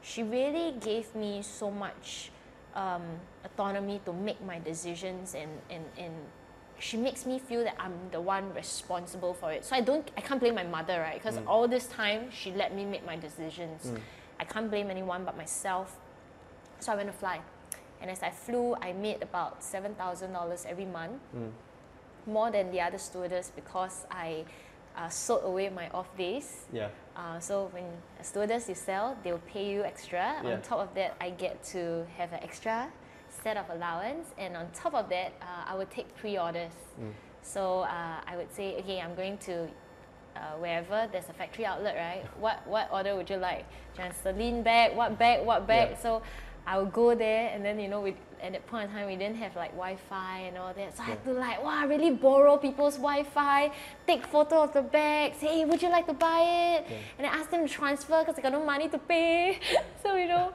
[0.01, 2.31] she really gave me so much
[2.75, 3.03] um,
[3.45, 6.13] autonomy to make my decisions, and, and, and
[6.79, 9.65] she makes me feel that I'm the one responsible for it.
[9.65, 11.21] So I don't, I can't blame my mother, right?
[11.21, 11.47] Because mm.
[11.47, 13.85] all this time she let me make my decisions.
[13.85, 13.99] Mm.
[14.39, 15.97] I can't blame anyone but myself.
[16.79, 17.39] So I went to fly.
[18.01, 21.51] And as I flew, I made about $7,000 every month, mm.
[22.25, 24.43] more than the other stewardess because I
[24.97, 26.65] uh, sold away my off days.
[26.71, 26.89] Yeah.
[27.15, 27.85] Uh, so when
[28.19, 30.41] a stewardess you sell, they'll pay you extra.
[30.43, 30.53] Yeah.
[30.53, 32.91] On top of that, I get to have an extra
[33.43, 36.71] set of allowance, and on top of that, uh, I would take pre-orders.
[36.99, 37.11] Mm.
[37.41, 39.67] So uh, I would say, okay, I'm going to
[40.35, 42.25] uh, wherever there's a factory outlet, right?
[42.39, 43.65] What what order would you like?
[44.23, 45.91] Celine bag, what bag, what bag?
[45.91, 45.97] Yeah.
[45.99, 46.21] So
[46.65, 49.15] I would go there, and then you know, we, at that point in time, we
[49.17, 50.95] didn't have like Wi-Fi and all that.
[50.95, 53.71] So I had to like, wow, really borrow people's Wi-Fi,
[54.07, 56.39] take photo of the bag, say, hey, would you like to buy
[56.79, 56.85] it?
[56.89, 56.97] Yeah.
[57.17, 59.59] And I asked them to transfer because I got no money to pay.
[60.03, 60.53] so you know,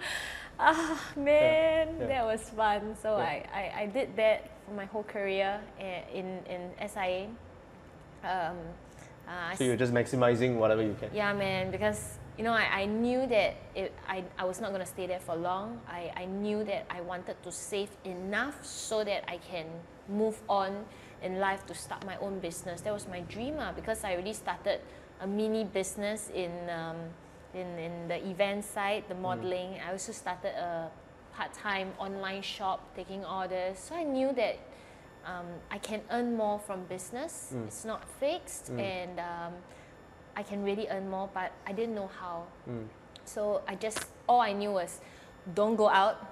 [0.59, 2.07] ah man, yeah.
[2.07, 2.97] that was fun.
[3.03, 3.25] So Yeah.
[3.25, 5.61] I, I, I did that for my whole career
[6.12, 7.29] in in SIA.
[8.25, 8.57] Um,
[9.29, 11.11] uh, So you're just maximizing whatever you can.
[11.12, 14.81] yeah, man, because you know, I, I knew that it, I, I was not going
[14.81, 15.81] to stay there for long.
[15.88, 19.66] I, I knew that I wanted to save enough so that I can
[20.09, 20.85] move on
[21.20, 22.81] in life to start my own business.
[22.83, 24.81] That was my dream ah, because I already started
[25.20, 26.96] a mini business in, um,
[27.55, 29.81] in, in the event side, the modeling.
[29.85, 30.90] I also started a
[31.35, 33.79] part time online shop taking orders.
[33.81, 34.59] So I knew that
[35.27, 37.53] um, I can earn more from business.
[37.53, 37.66] Mm.
[37.66, 38.81] It's not fixed, Mm.
[38.81, 39.53] and um,
[40.38, 42.44] I can really earn more, but I didn't know how.
[42.70, 42.87] Mm.
[43.24, 45.01] So I just all I knew was,
[45.53, 46.24] don't go out,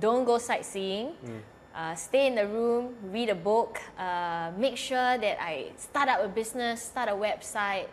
[0.00, 1.12] don't go sightseeing.
[1.20, 1.40] Mm.
[1.74, 6.24] Uh, stay in the room, read a book, uh, make sure that I start up
[6.24, 7.88] a business, start a website.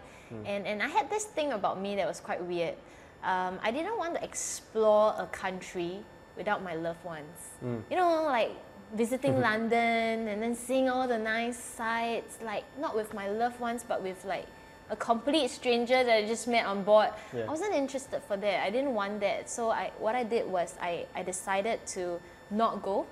[0.46, 2.76] And, and I had this thing about me that was quite weird.
[3.22, 6.00] Um, I didn't want to explore a country
[6.38, 7.38] without my loved ones.
[7.62, 7.84] Mm.
[7.90, 8.52] You know, like
[8.96, 13.84] visiting London and then seeing all the nice sights, like not with my loved ones,
[13.86, 14.48] but with like
[14.92, 17.10] a complete stranger that I just met on board.
[17.34, 17.46] Yeah.
[17.46, 18.64] I wasn't interested for that.
[18.64, 19.50] I didn't want that.
[19.50, 22.20] So I, what I did was I, I decided to
[22.52, 23.08] not go.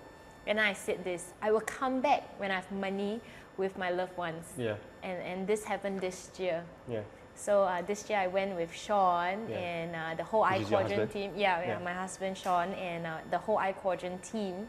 [0.46, 3.22] And I said this, I will come back when I have money,
[3.60, 4.46] with my loved ones.
[4.58, 4.76] Yeah.
[5.04, 6.63] And, and this happened this year.
[6.89, 7.02] Yeah.
[7.36, 9.58] So uh, this year I went with Sean Yeah.
[9.58, 11.32] and uh, the whole I Quadrant team.
[11.36, 11.80] Yeah, yeah, Yeah.
[11.80, 14.68] my husband Sean and uh, the whole I Quadrant team.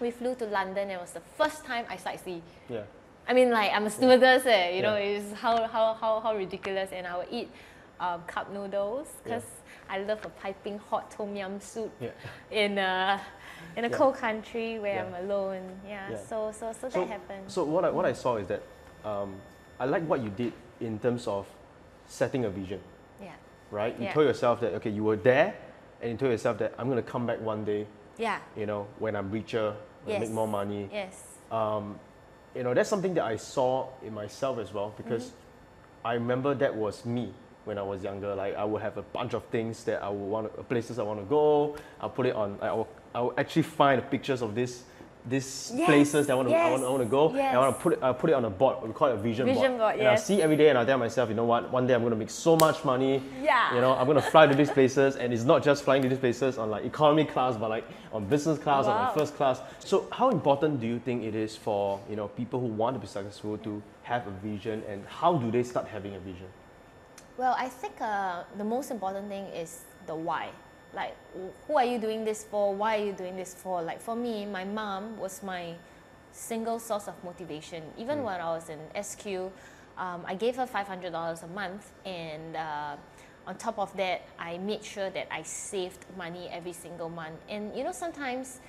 [0.00, 0.90] We flew to London.
[0.90, 2.40] It was the first time I sightsee.
[2.68, 2.82] Yeah.
[3.28, 6.90] I mean, like I'm a stewardess, eh, you know, it's how, how, how, how ridiculous.
[6.92, 7.50] And I would eat
[8.00, 9.44] um, cup noodles because
[9.88, 12.10] I love a piping hot tom yum soup Yeah.
[12.50, 13.20] in a
[13.76, 15.04] in a cold country where.
[15.06, 15.62] I'm alone.
[15.86, 17.44] Yeah, so so so, So, that happened.
[17.50, 18.62] so what I, what I saw is that
[19.04, 19.36] um,
[19.78, 21.46] I like what you did in terms of
[22.06, 22.80] setting a vision,
[23.22, 23.30] yeah,
[23.70, 23.96] right?
[23.98, 24.12] You Yeah.
[24.14, 25.54] told yourself that okay, you were there,
[26.00, 27.86] and you told yourself that I'm gonna come back one day,
[28.18, 30.88] yeah, you know, when I'm richer, when I make more money.
[30.92, 31.98] yes, Um,
[32.54, 35.36] you know, that's something that I saw in myself as well because Mm-hmm.
[36.04, 37.32] I remember that was me
[37.64, 38.34] when I was younger.
[38.34, 41.04] Like I would have a bunch of things that I would want, to, places I
[41.04, 41.76] want to go.
[42.00, 42.58] I'll put it on.
[42.60, 44.82] I will, I will actually find pictures of this,
[45.28, 47.30] these Yes, places that I want to, I want, I want to go.
[47.30, 48.82] And I want to put it, I put it on a board.
[48.82, 50.98] We call it a vision, Vision board, And I see every day, and I tell
[50.98, 51.70] myself, you know what?
[51.70, 53.22] One day I'm going to make so much money.
[53.42, 53.74] Yeah.
[53.74, 56.08] You know, I'm going to fly to these places, and it's not just flying to
[56.08, 59.60] these places on like economy class, but like on business class, or on first class.
[59.78, 63.00] So how important do you think it is for you know people who want to
[63.00, 66.48] be successful to have a vision, and how do they start having a vision?
[67.36, 70.50] Well, I think uh, the most important thing is the why.
[70.94, 71.16] Like,
[71.66, 72.74] who are you doing this for?
[72.74, 73.82] Why are you doing this for?
[73.82, 75.74] Like, for me, my mom was my
[76.32, 77.82] single source of motivation.
[77.98, 79.52] Even when I was in SQ,
[79.98, 82.96] um, I gave her $500 a month, and uh,
[83.46, 87.40] on top of that, I made sure that I saved money every single month.
[87.48, 88.60] And you know, sometimes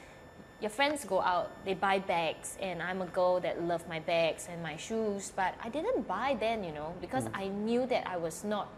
[0.62, 4.48] your friends go out, they buy bags, and I'm a girl that love my bags
[4.50, 8.18] and my shoes, but I didn't buy then, you know, because I knew that I
[8.18, 8.70] was not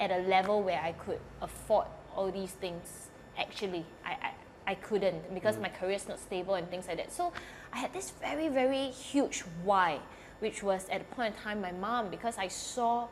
[0.00, 3.08] at a level where I could afford all these things.
[3.38, 4.32] Actually, I, I,
[4.72, 7.12] I couldn't because my career is not stable and things like that.
[7.12, 7.32] So
[7.72, 9.98] I had this very, very huge why,
[10.40, 13.08] which was at the point in time my mom, because I saw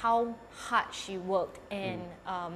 [0.00, 2.54] how hard she worked and um,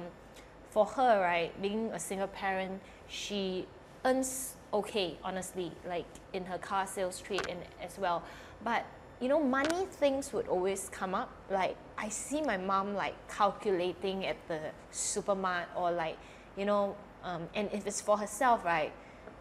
[0.69, 3.67] for her, right, being a single parent, she
[4.05, 8.23] earns okay, honestly, like in her car sales trade and as well.
[8.63, 8.85] But
[9.23, 11.31] you know, money things would always come up.
[11.49, 14.59] Like I see my mom like calculating at the
[14.91, 16.17] supermarket or like,
[16.57, 18.91] you know, um, and if it's for herself, right?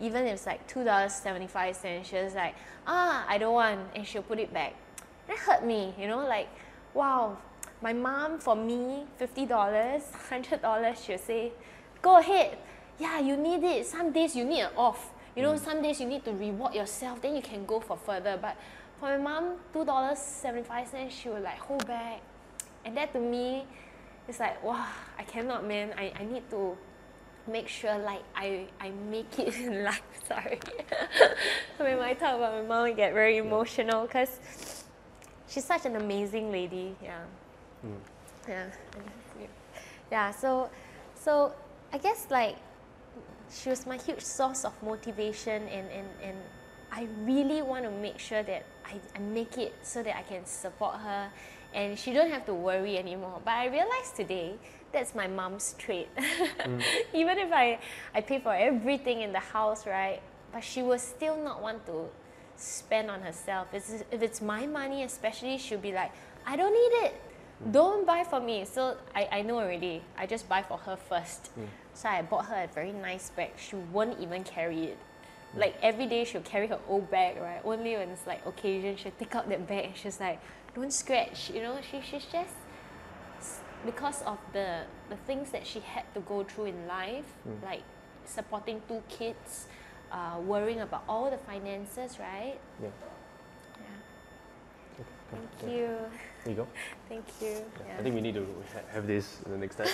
[0.01, 2.55] Even if it's like two dollars seventy five cents, she was like,
[2.87, 4.75] ah, I don't want, and she'll put it back.
[5.27, 6.49] That hurt me, you know, like,
[6.95, 7.37] wow,
[7.83, 11.51] my mom for me fifty dollars, hundred dollars, she'll say,
[12.01, 12.57] go ahead,
[13.01, 13.85] yeah, you need it.
[13.87, 15.11] Some days you need an off.
[15.35, 18.39] You know, some days you need to reward yourself, then you can go for further.
[18.41, 18.57] But
[19.03, 22.21] for my mom, two dollars seventy five cents, she would like hold back,
[22.85, 23.67] and that to me,
[24.29, 24.87] it's like wow,
[25.19, 25.93] I cannot, man.
[25.99, 26.79] I, I need to
[27.51, 30.03] make sure like I, I make it in life.
[30.29, 30.61] Sorry.
[31.79, 34.39] when I talk about my mom, I get very emotional because
[35.49, 36.95] she's such an amazing lady.
[37.03, 37.99] Mm.
[38.49, 38.67] Yeah.
[39.41, 39.47] Yeah.
[40.13, 40.31] Yeah.
[40.31, 40.71] So,
[41.17, 41.55] so
[41.93, 42.55] I guess like
[43.51, 46.37] she was my huge source of motivation and, and, and
[46.93, 50.45] I really want to make sure that I, I make it so that I can
[50.45, 51.31] support her
[51.75, 53.41] and she don't have to worry anymore.
[53.45, 54.55] But I realized today
[54.93, 56.09] that's my mom's trait.
[56.63, 56.81] Mm.
[57.13, 57.81] Even if I,
[58.15, 60.21] I pay for everything in the house, right?
[60.53, 62.05] But she will still not want to
[62.55, 63.67] spend on herself.
[63.73, 66.13] It's, if it's my money, especially, she'll be like,
[66.47, 67.15] I don't need it.
[67.65, 67.73] Mm.
[67.73, 68.65] Don't buy for me.
[68.65, 70.03] So I, I know already.
[70.17, 71.51] I just buy for her first.
[71.59, 71.67] Mm.
[71.95, 73.51] So I bought her a very nice bag.
[73.57, 74.99] She won't even carry it.
[75.55, 77.61] Like every day she'll carry her old bag, right?
[77.65, 80.41] Only when it's like occasion, she'll take out that bag and she's like,
[80.75, 81.79] don't scratch, you know?
[81.91, 82.55] She, she's just,
[83.85, 87.27] because of the, the things that she had to go through in life,
[87.63, 87.83] like
[88.25, 89.67] supporting two kids,
[90.11, 92.59] uh, worrying about all the finances, right?
[92.83, 92.89] Yeah.
[93.77, 95.01] Yeah.
[95.01, 95.79] Okay, Thank yeah.
[95.79, 95.97] you.
[96.45, 96.67] There you go.
[97.09, 97.49] Thank you.
[97.49, 97.59] Yeah.
[97.87, 97.99] Yeah.
[97.99, 99.89] I think we need to ha- have this the next time.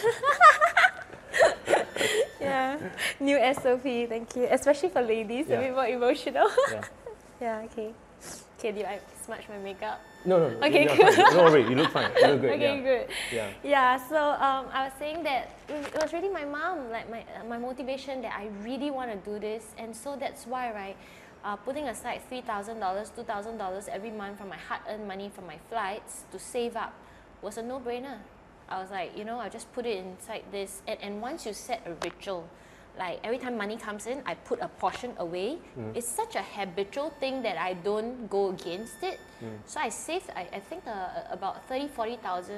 [2.41, 2.79] yeah.
[3.21, 4.49] New SOP, thank you.
[4.51, 5.59] Especially for ladies, Yeah.
[5.59, 6.49] a bit more emotional.
[6.73, 6.83] yeah.
[7.41, 7.93] yeah, okay.
[8.59, 10.01] Okay, did I smudge my makeup?
[10.25, 10.67] No, no, no.
[10.67, 11.15] Okay, you're good.
[11.15, 12.11] Don't worry, you look fine.
[12.19, 12.51] You look good.
[12.59, 12.83] okay, yeah.
[12.83, 13.07] good.
[13.31, 13.51] Yeah.
[13.63, 17.45] Yeah, so um, I was saying that it was really my mom, like my, uh,
[17.47, 19.63] my motivation that I really want to do this.
[19.79, 20.97] And so that's why, right,
[21.45, 26.25] uh, putting aside $3,000, $2,000 every month from my hard earned money from my flights
[26.33, 26.93] to save up
[27.43, 28.19] was a no brainer.
[28.69, 30.83] I was like, you know, I'll just put it inside this.
[30.87, 32.47] And, and once you set a ritual,
[32.99, 35.59] like every time money comes in, I put a portion away.
[35.95, 39.21] It's such a habitual thing that I don't go against it.
[39.67, 42.57] So I saved, I, I think, uh, about 30, 40,000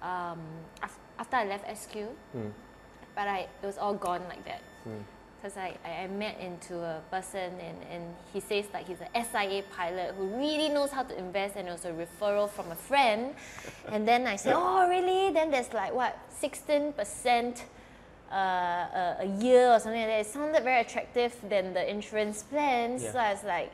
[0.00, 0.38] um,
[0.82, 1.96] af- after I left SQ.
[3.14, 4.62] But I, it was all gone like that.
[5.42, 9.64] Because I, I met into a person and, and he says like he's a SIA
[9.76, 13.34] pilot who really knows how to invest and it was a referral from a friend.
[13.90, 15.32] And then I said, oh really?
[15.32, 17.60] Then there's like what, 16%
[18.30, 20.20] uh, a, a year or something like that.
[20.20, 23.02] It sounded very attractive than the insurance plans.
[23.02, 23.12] Yeah.
[23.12, 23.72] So I was like,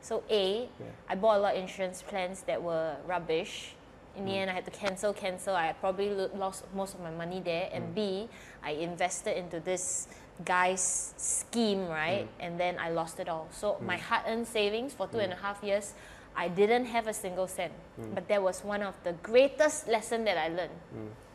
[0.00, 0.86] so A, Yeah.
[1.08, 3.74] I bought a lot of insurance plans that were rubbish.
[4.16, 4.26] In Mm.
[4.26, 5.54] the end, I had to cancel, cancel.
[5.54, 7.66] I probably lo- lost most of my money there.
[7.66, 7.76] Mm.
[7.76, 8.28] And B,
[8.62, 10.08] I invested into this
[10.44, 12.24] guy's scheme, right?
[12.38, 12.44] Mm.
[12.46, 13.48] And then I lost it all.
[13.50, 15.94] So my hard-earned savings for two and a half years,
[16.36, 17.72] I didn't have a single cent.
[18.00, 18.14] Mm.
[18.14, 20.78] But that was one of the greatest lesson that I learned.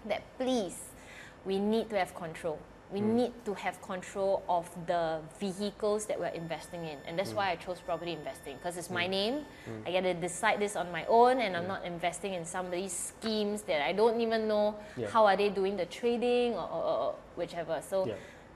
[0.08, 0.78] That please,
[1.46, 2.60] we need to have control.
[2.92, 3.14] We Mm.
[3.18, 7.00] need to have control of the vehicles that we're investing in.
[7.08, 7.38] And that's Mm.
[7.38, 9.44] why I chose property investing because it's my name.
[9.86, 11.60] I get to decide this on my own and Mm.
[11.60, 15.08] I'm not investing in somebody's schemes that I don't even know Yeah.
[15.10, 17.82] how are they doing the trading or, or, or whichever.
[17.82, 18.14] So Yeah.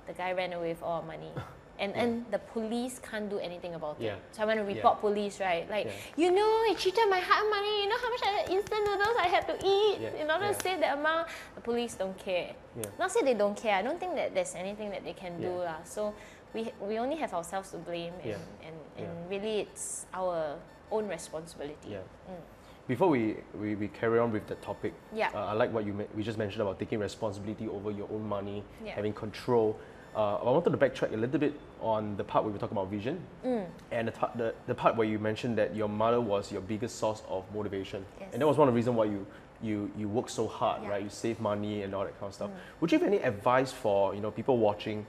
[0.10, 1.32] The guy ran away with all our money.
[1.80, 4.16] And, and the police can't do anything about Yeah.
[4.16, 4.20] it.
[4.36, 4.76] So I went to Yeah.
[4.76, 5.64] report police, right?
[5.70, 5.94] Like, Yeah.
[6.24, 7.84] you know, he cheated my hard money.
[7.84, 10.22] You know how much I- instant noodles I had to eat Yeah.
[10.22, 10.52] in order Yeah.
[10.52, 11.30] to save that amount?
[11.56, 12.52] The police don't care.
[12.76, 12.84] Yeah.
[13.00, 13.76] Not say they don't care.
[13.80, 15.56] I don't think that there's anything that they can do.
[15.56, 15.72] Yeah.
[15.72, 15.80] lah.
[15.86, 16.14] So
[16.54, 18.12] we, we only have ourselves to blame.
[18.28, 18.68] And, Yeah.
[18.68, 20.60] and, and really, it's our
[20.92, 21.96] own responsibility.
[21.96, 22.04] Yeah.
[22.28, 22.44] Mm.
[22.92, 25.30] Before we, we, we carry on with the topic, Yeah.
[25.34, 28.66] uh, I like what you we just mentioned about taking responsibility over your own money,
[28.84, 28.96] Yeah.
[29.00, 29.80] having control.
[30.16, 32.78] Uh, I wanted to backtrack a little bit on the part where we were talking
[32.78, 33.66] about vision, Mm.
[33.92, 37.22] and the, the, the part where you mentioned that your mother was your biggest source
[37.30, 38.30] of motivation, Yes.
[38.34, 39.26] and that was one of the reasons why you
[39.62, 40.88] you you work so hard, Yeah.
[40.88, 40.92] Mm.
[40.92, 41.04] right?
[41.04, 42.50] You save money and all that kind of stuff.
[42.80, 45.06] Would you have any advice for you know people watching?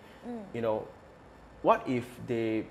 [0.54, 0.86] You know,
[1.62, 2.66] what if they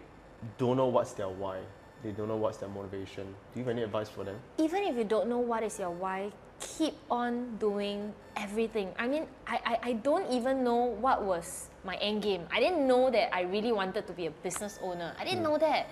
[0.58, 1.60] don't know what's their why?
[2.04, 3.26] They don't know what's their motivation.
[3.54, 4.38] Do you have any advice for them?
[4.58, 8.94] even if you don't know what is your why, keep on doing everything.
[9.00, 12.44] I mean, I, I, I don't even know what was my end game.
[12.52, 15.14] I didn't know that I really wanted to be a business owner.
[15.20, 15.50] I didn't mm.
[15.50, 15.88] know that.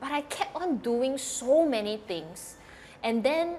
[0.00, 2.56] But I kept on doing so many things.
[3.02, 3.56] And then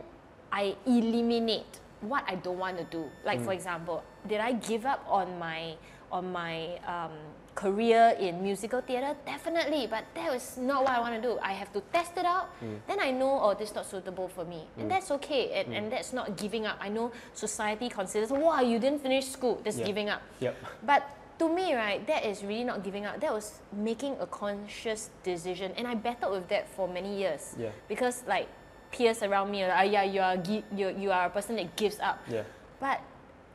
[0.52, 3.10] I eliminate what I don't want to do.
[3.26, 3.56] Like for mm.
[3.56, 5.76] example, did I give up on my
[6.12, 7.12] on my um,
[7.56, 9.16] career in musical theatre?
[9.26, 11.40] Definitely, but that was not what I want to do.
[11.42, 12.54] I have to test it out.
[12.62, 12.78] Mm.
[12.88, 15.52] Then I know, oh, this is not suitable for me, and that's okay.
[15.64, 16.78] And, and that's not giving up.
[16.80, 19.86] I know society considers, wow, you didn't finish school, that's Yeah.
[19.86, 20.22] giving up.
[20.40, 20.56] Yep.
[20.86, 21.10] But
[21.44, 23.20] to me, right, that is really not giving up.
[23.20, 27.56] That was making a conscious decision, and I battled with that for many years.
[27.60, 27.70] Yeah.
[27.88, 28.48] Because like
[28.92, 30.38] peers around me are like, "Ah, yeah, you are
[30.80, 32.20] you you are a person that gives up.
[32.30, 32.44] Yeah.
[32.80, 33.02] But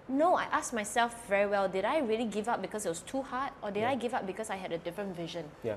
[0.09, 3.22] no, I asked myself very well: Did I really give up because it was too
[3.22, 3.90] hard, or did Yeah.
[3.90, 5.44] I give up because I had a different vision?
[5.64, 5.77] Yeah.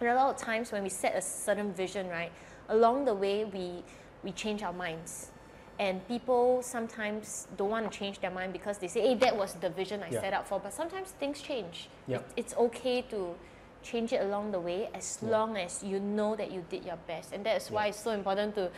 [0.00, 2.32] And a lot of times when we set a certain vision, right,
[2.68, 3.82] along the way we
[4.22, 5.30] we change our minds.
[5.78, 9.54] And people sometimes don't want to change their mind because they say, hey, that was
[9.54, 10.20] the vision I Yeah.
[10.20, 10.58] set up for.
[10.58, 11.88] But sometimes things change.
[12.06, 12.16] Yeah.
[12.18, 13.34] It, it's okay to
[13.82, 15.30] change it along the way as Yeah.
[15.30, 17.32] long as you know that you did your best.
[17.32, 17.88] And that's why Yeah.
[17.90, 18.70] it's so important to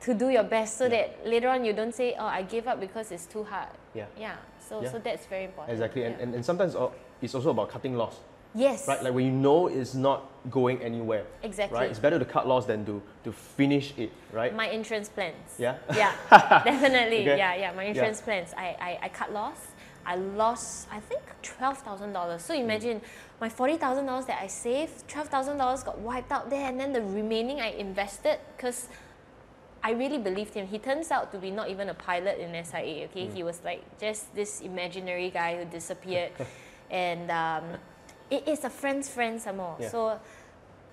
[0.00, 2.78] to do your best so that later on you don't say, oh, I gave up
[2.80, 3.68] because it's too hard.
[3.94, 4.04] Yeah.
[4.18, 4.36] Yeah.
[4.68, 5.72] So, so that's very important.
[5.72, 6.04] Exactly.
[6.04, 6.90] And, and, and sometimes uh,
[7.22, 8.20] it's also about cutting loss,
[8.56, 8.88] yes.
[8.88, 9.02] right?
[9.02, 11.78] Like when you know it's not going anywhere, exactly.
[11.78, 11.90] right?
[11.90, 14.54] It's better to cut loss than to, to finish it, right?
[14.54, 15.54] My insurance plans.
[15.58, 15.76] Yeah?
[15.94, 16.14] Yeah,
[16.64, 17.20] definitely.
[17.20, 17.38] Okay.
[17.38, 17.72] Yeah, yeah.
[17.72, 18.52] My insurance plans.
[18.56, 19.58] I, I, I cut loss.
[20.04, 22.42] I lost, I think, twelve thousand dollars.
[22.42, 23.00] So imagine
[23.40, 26.78] my forty thousand dollars that I saved, twelve thousand dollars got wiped out there, and
[26.78, 28.88] then the remaining I invested because
[29.82, 30.66] I really believed him.
[30.68, 33.06] He turns out to be not even a pilot in SIA.
[33.06, 36.30] Okay, he was like just this imaginary guy who disappeared,
[36.90, 37.64] and um,
[38.30, 39.76] it is a friend's friend some more.
[39.78, 39.88] Yeah.
[39.88, 40.20] So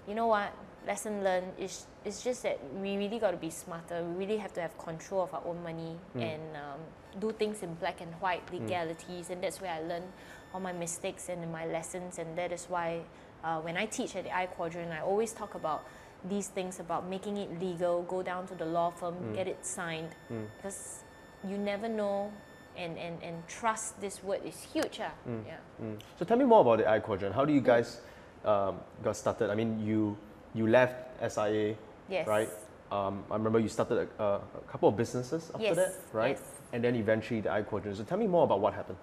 [0.07, 0.53] you know what?
[0.85, 4.03] Lesson learned is it's just that we really got to be smarter.
[4.03, 6.79] We really have to have control of our own money and um,
[7.19, 10.11] do things in black and white legalities, and that's where I learned
[10.53, 12.19] all my mistakes and my lessons.
[12.19, 13.01] And that is why
[13.43, 15.85] uh, when I teach at the I Quadrant, I always talk about
[16.27, 18.03] these things about making it legal.
[18.03, 20.15] Go down to the law firm, get it signed,
[20.57, 21.03] because
[21.47, 22.31] you never know.
[22.75, 24.99] And, and, and trust this word is huge.
[25.01, 25.11] Ah.
[25.45, 25.57] Yeah.
[25.81, 25.99] Mm.
[26.17, 27.35] So tell me more about the I Quadrant.
[27.35, 28.01] How do you guys
[28.45, 29.49] um, got started?
[29.51, 30.17] I mean, you
[30.53, 31.75] you left SIA,
[32.09, 32.27] Yes.
[32.27, 32.49] right?
[32.91, 36.37] Um, I remember you started a, a, couple of businesses after Yes, that, right?
[36.37, 36.43] yes.
[36.73, 37.97] And then eventually the I Quadrant.
[37.97, 38.97] So tell me more about what happened.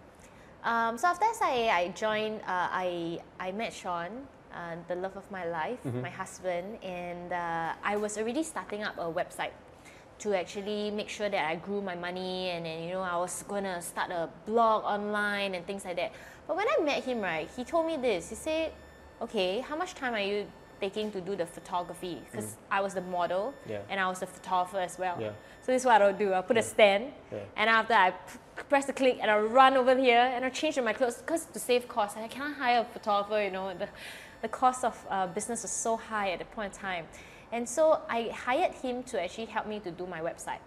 [0.63, 2.41] Um, so after SIA, I joined.
[2.43, 7.73] Uh, I I met Sean, uh, the love of my life, my husband, and uh,
[7.83, 9.53] I was already starting up a website
[10.21, 13.43] to actually make sure that I grew my money, and then you know I was
[13.49, 16.13] gonna start a blog online and things like that.
[16.47, 18.29] But when I met him, right, he told me this.
[18.31, 18.73] He said,
[19.21, 20.47] "Okay, how much time are you
[20.81, 22.23] taking to do the photography?
[22.31, 23.81] Because I was the model Yeah.
[23.91, 25.17] and I was the photographer as well.
[25.21, 25.33] Yeah.
[25.63, 26.33] So this is what I'll do.
[26.33, 27.39] I'll put a stand, Yeah.
[27.57, 28.13] and after I
[28.69, 31.59] press the click, and I'll run over here and I'll change my clothes because to
[31.59, 33.43] save cost, I cannot hire a photographer.
[33.43, 33.89] You know, the,
[34.43, 37.05] the cost of uh, business was so high at the point in time.
[37.53, 40.63] And so I hired him to actually help me to do my website.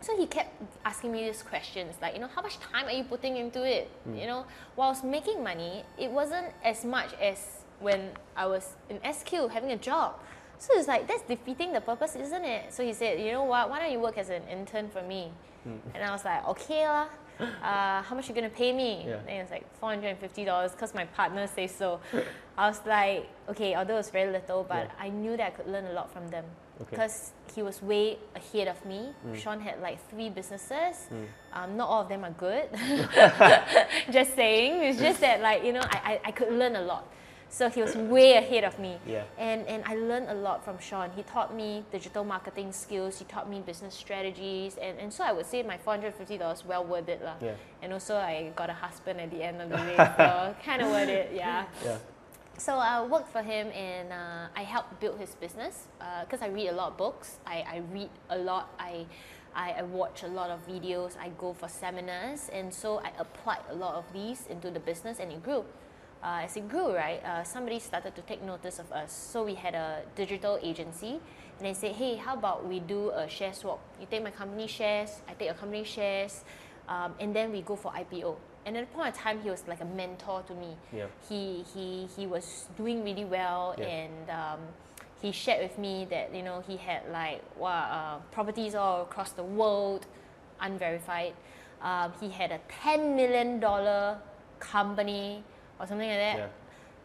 [0.00, 0.50] So he kept
[0.84, 3.90] asking me these questions like, you know, how much time are you putting into it?
[4.04, 4.16] Hmm.
[4.16, 8.76] You know, while I was making money, it wasn't as much as when I was
[8.88, 10.18] in SQ having a job.
[10.58, 12.72] So it's like, that's defeating the purpose, isn't it?
[12.72, 15.32] So he said, you know what, why don't you work as an intern for me?
[15.64, 15.76] Hmm.
[15.94, 17.06] And I was like, okay lah.
[17.40, 19.04] Uh, how much you gonna pay me?
[19.06, 19.16] Yeah.
[19.28, 22.00] And it's like four hundred and fifty dollars because my partner says so.
[22.58, 25.04] I was like, okay, although it was very little, but Yeah.
[25.06, 26.44] I knew that I could learn a lot from them
[26.80, 26.90] Okay.
[26.90, 29.12] because he was way ahead of me.
[29.34, 31.08] Sean had like three businesses.
[31.52, 32.68] Um, not all of them are good.
[34.10, 34.82] just saying.
[34.82, 37.04] It's just that like you know I, I, I could learn a lot.
[37.50, 38.98] So he was way ahead of me.
[39.06, 39.24] Yeah.
[39.36, 41.10] And and I learned a lot from Sean.
[41.16, 43.18] He taught me digital marketing skills.
[43.18, 44.78] He taught me business strategies.
[44.78, 47.34] And, and so I would say my four hundred fifty dollars well worth it lah.
[47.42, 47.54] Yeah.
[47.82, 49.96] And also I got a husband at the end of the day.
[49.96, 51.32] so kind of worth it.
[51.34, 51.66] Yeah.
[51.84, 51.98] Yeah.
[52.56, 55.88] So I worked for him and uh, I helped build his business
[56.20, 57.38] because I read a lot of books.
[57.46, 58.68] I, I read a lot.
[58.78, 59.06] I,
[59.56, 61.16] I, I watch a lot of videos.
[61.18, 62.50] I go for seminars.
[62.52, 65.64] And so I applied a lot of these into the business and it grew.
[66.22, 69.10] Uh, as it grew, right, uh, somebody started to take notice of us.
[69.10, 71.18] So we had a digital agency
[71.58, 73.80] and they said, hey, how about we do a share swap?
[73.98, 76.44] You take my company shares, I take your company shares,
[76.88, 78.36] um, and then we go for IPO.
[78.66, 81.06] And at the point of time, he was like a mentor to me Yeah.
[81.28, 83.86] he he he was doing really well Yeah.
[83.86, 84.60] and um,
[85.22, 89.32] he shared with me that you know he had like wow, uh, properties all across
[89.32, 90.04] the world
[90.60, 91.32] unverified
[91.80, 94.18] um, he had a 10 million dollar
[94.58, 95.42] company
[95.80, 96.36] or something like that.
[96.38, 96.46] Yeah.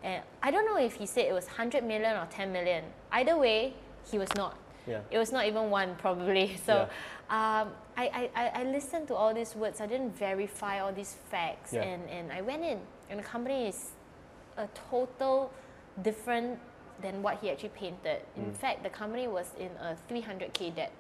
[0.10, 2.84] and i don't know if he said it was 100 million or 10 million.
[3.12, 3.74] Either way
[4.12, 4.58] he was not.
[4.88, 5.00] Yeah.
[5.10, 6.58] it was not even one probably.
[6.66, 6.88] So
[7.30, 9.82] um, I, I, I- listened to all these words.
[9.82, 11.74] I didn't verify all these facts.
[11.74, 11.82] Yeah.
[11.82, 12.80] and, and i went in.
[13.10, 13.92] And the company is
[14.58, 15.52] a total
[16.04, 16.60] different
[17.02, 18.20] than what he actually painted.
[18.38, 20.92] In fact the company was in a 300k debt.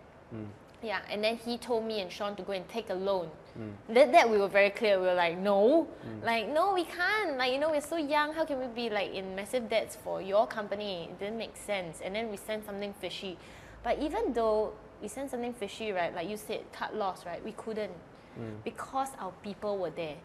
[0.81, 0.99] Yeah.
[1.11, 3.29] And then he told me and sean to go and take a loan
[3.59, 3.71] Mm.
[3.95, 4.99] that, that we were very clear.
[4.99, 5.87] We were like no.
[6.05, 6.25] Mm.
[6.25, 7.37] Like no we can't.
[7.37, 8.33] Like you know we're so young.
[8.33, 11.09] How can we be like in massive debts for your company?
[11.11, 12.01] It didn't make sense.
[12.03, 13.37] And then we sent something fishy.
[13.83, 17.51] But even though we sent something fishy right like you said cut loss right we
[17.51, 17.91] couldn't
[18.39, 18.63] mm.
[18.63, 20.15] because our people were there.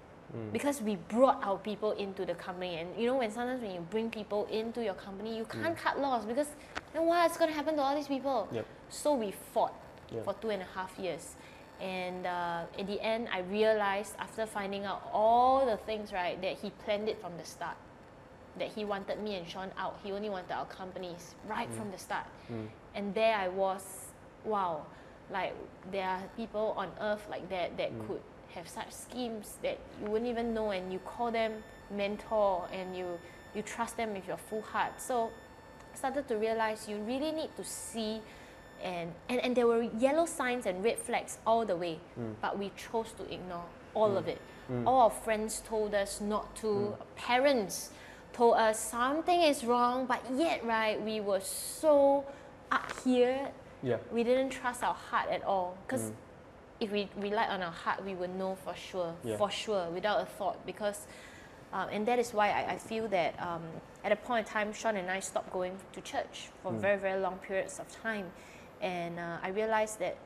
[0.53, 2.77] Because we brought our people into the company.
[2.77, 6.01] And you know when sometimes when you bring people into your company you can't cut
[6.01, 6.47] loss because
[6.93, 8.49] then what's going to happen to all these people.
[8.53, 8.67] Yep.
[8.89, 9.75] so we fought
[10.13, 10.25] Yep.
[10.25, 11.37] for two and a half years
[11.81, 16.59] and uh, at the end i realized after finding out all the things right that
[16.59, 17.77] he planned it from the start
[18.59, 19.99] that he wanted me and Sean out.
[20.03, 21.77] He only wanted our companies right mm.
[21.77, 22.27] from the start.
[22.53, 22.69] Mm.
[22.95, 23.83] And there I was,
[24.45, 24.87] wow,
[25.31, 25.55] like
[25.91, 28.07] there are people on earth like that that mm.
[28.07, 28.21] could
[28.55, 31.53] have such schemes that you wouldn't even know and you call them
[31.91, 33.19] mentor and you
[33.55, 35.01] you trust them with your full heart.
[35.01, 35.31] So
[35.93, 38.21] I started to realize you really need to see
[38.83, 42.33] and, and, and there were yellow signs and red flags all the way, hmm.
[42.41, 43.65] but we chose to ignore
[43.95, 44.31] all of hmm.
[44.31, 44.41] it.
[44.69, 44.87] Hmm.
[44.87, 47.91] All our friends told us not to, parents
[48.33, 52.25] told us something is wrong, but yet, right, we were so
[52.71, 53.51] up here,
[53.83, 53.97] Yeah.
[54.13, 55.77] we didn't trust our heart at all.
[55.87, 56.13] Because
[56.79, 59.37] if we relied on our heart, we would know for sure, Yeah.
[59.37, 60.65] for sure, without a thought.
[60.65, 61.07] Because,
[61.73, 63.63] um, and that is why I, I feel that um,
[64.05, 67.21] at a point in time, Sean and I stopped going to church for very, very
[67.21, 68.31] long periods of time.
[68.81, 70.17] And uh, I realized that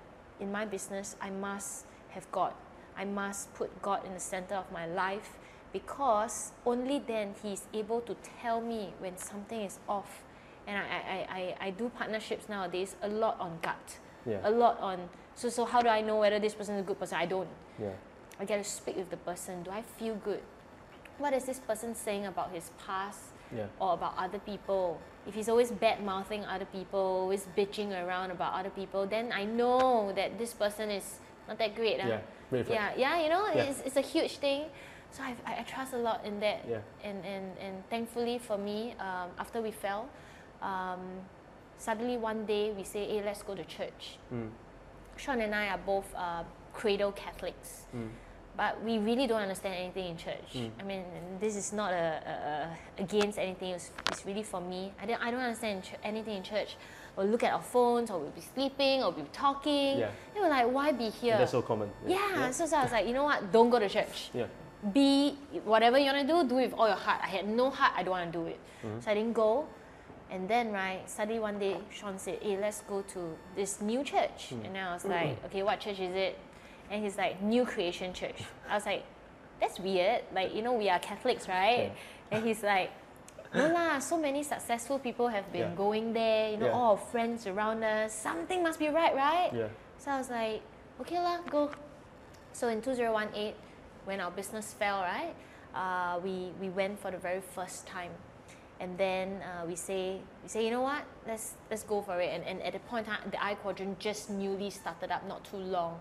[0.41, 2.53] in my business, I must have God.
[2.97, 5.37] I must put God in the center of my life
[5.73, 10.23] because only then He is able to tell me when something is off.
[10.67, 11.27] And I, I,
[11.61, 14.39] I, I do partnerships nowadays a lot on gut, Yeah.
[14.45, 15.09] a lot on.
[15.35, 17.19] So, so how do I know whether this person is a good person?
[17.19, 17.49] I don't.
[17.81, 17.91] Yeah.
[18.39, 19.63] I get to speak with the person.
[19.65, 20.41] Do I feel good?
[21.19, 23.21] What is this person saying about his past
[23.55, 23.67] Yeah.
[23.79, 25.01] or about other people?
[25.27, 29.45] If he's always bad mouthing other people, always bitching around about other people, then I
[29.45, 32.01] know that this person is not that great.
[32.03, 32.09] ah.
[32.09, 32.21] Yeah.
[32.51, 32.67] Flag.
[32.69, 33.63] yeah, yeah, you know, Yeah.
[33.65, 34.65] It's, it's a huge thing.
[35.11, 36.65] So I, I, I trust a lot in that.
[36.69, 36.79] Yeah.
[37.03, 40.09] And, and, and thankfully for me, um, after we fell,
[40.61, 41.01] um,
[41.79, 44.19] suddenly one day we say, hey, let's go to church.
[44.33, 44.51] Mm.
[45.17, 46.43] Sean and I are both uh,
[46.73, 48.09] cradle Catholics, Mm.
[48.57, 50.55] But we really don't understand anything in church.
[50.55, 50.71] Mm.
[50.79, 51.05] I mean,
[51.41, 51.97] this is not a,
[52.97, 53.71] a, a against anything.
[53.71, 54.93] It's, it's really for me.
[55.01, 56.77] I don't, I don't understand ch- anything in church.
[57.17, 59.99] We'll look at our phones, or we'll be sleeping, or we'll be talking.
[59.99, 60.11] Yeah.
[60.35, 61.39] And we're like, why be here?
[61.39, 61.91] That's so common.
[62.07, 62.51] yeah.
[62.51, 63.53] So, so I was like, you know what?
[63.53, 64.31] Don't go to church.
[64.33, 64.47] Yeah.
[64.93, 67.21] Be whatever you want to do, do it with all your heart.
[67.23, 68.59] I had no heart, I don't want to do it.
[68.85, 69.01] Mm-hmm.
[69.01, 69.67] So I didn't go.
[70.31, 74.51] And then, right, suddenly one day, Sean said, hey, let's go to this new church.
[74.51, 74.67] Mm.
[74.67, 76.39] And then I was like, okay, what church is it?
[76.91, 78.43] And he's like, New Creation Church.
[78.69, 79.05] I was like,
[79.61, 80.23] that's weird.
[80.35, 81.93] Like, you know, we are Catholics, right?
[82.31, 82.91] And he's like,
[83.55, 85.75] no lah, so many successful people have been Yeah.
[85.77, 86.73] going there, you know, Yeah.
[86.73, 88.13] all our friends around us.
[88.13, 89.51] Something must be right, right?
[89.55, 89.69] Yeah.
[89.99, 90.61] So I was like,
[91.01, 91.71] okay lah, go.
[92.53, 93.55] So in 2018,
[94.05, 95.35] when our business fell, right,
[95.75, 98.11] uh, we, we went for the very first time.
[98.85, 102.31] And then uh, we say, we say, you know what, let's, let's go for it.
[102.35, 105.43] And, and at the point, in time, the I quadrant just newly started up, not
[105.45, 106.01] too long.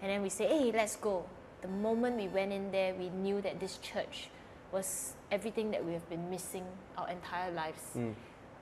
[0.00, 1.26] And then we say, hey, let's go.
[1.60, 4.30] The moment we went in there, we knew that this church
[4.72, 6.64] was everything that we have been missing
[6.96, 7.98] our entire lives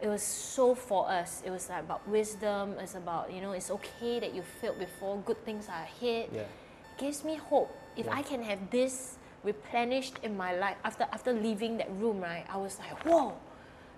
[0.00, 1.42] it was so for us.
[1.44, 2.74] It was like about wisdom.
[2.80, 5.18] It's about you know it's okay that you failed before.
[5.18, 6.30] Good things are ahead.
[6.32, 6.40] Yeah.
[6.40, 7.70] It gives me hope.
[7.96, 8.16] If Yeah.
[8.16, 12.44] I can have this replenished in my life after after leaving that room, right?
[12.48, 13.36] I was like, whoa,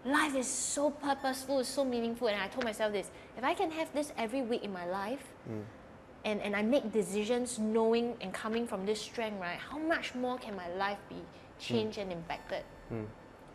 [0.05, 2.29] life is so purposeful, it's so meaningful.
[2.29, 5.25] And I told myself this: if I can have this every week in my life,
[5.49, 5.63] mm.
[6.25, 9.59] and and I make decisions knowing and coming from this strength, right?
[9.59, 11.23] How much more can my life be
[11.59, 12.65] changed and impacted?
[12.93, 13.03] Mm.
[13.03, 13.07] Mm.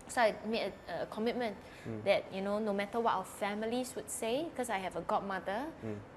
[0.10, 1.56] So I made a, a commitment
[2.04, 5.64] that you know, no matter what our families would say, because I have a godmother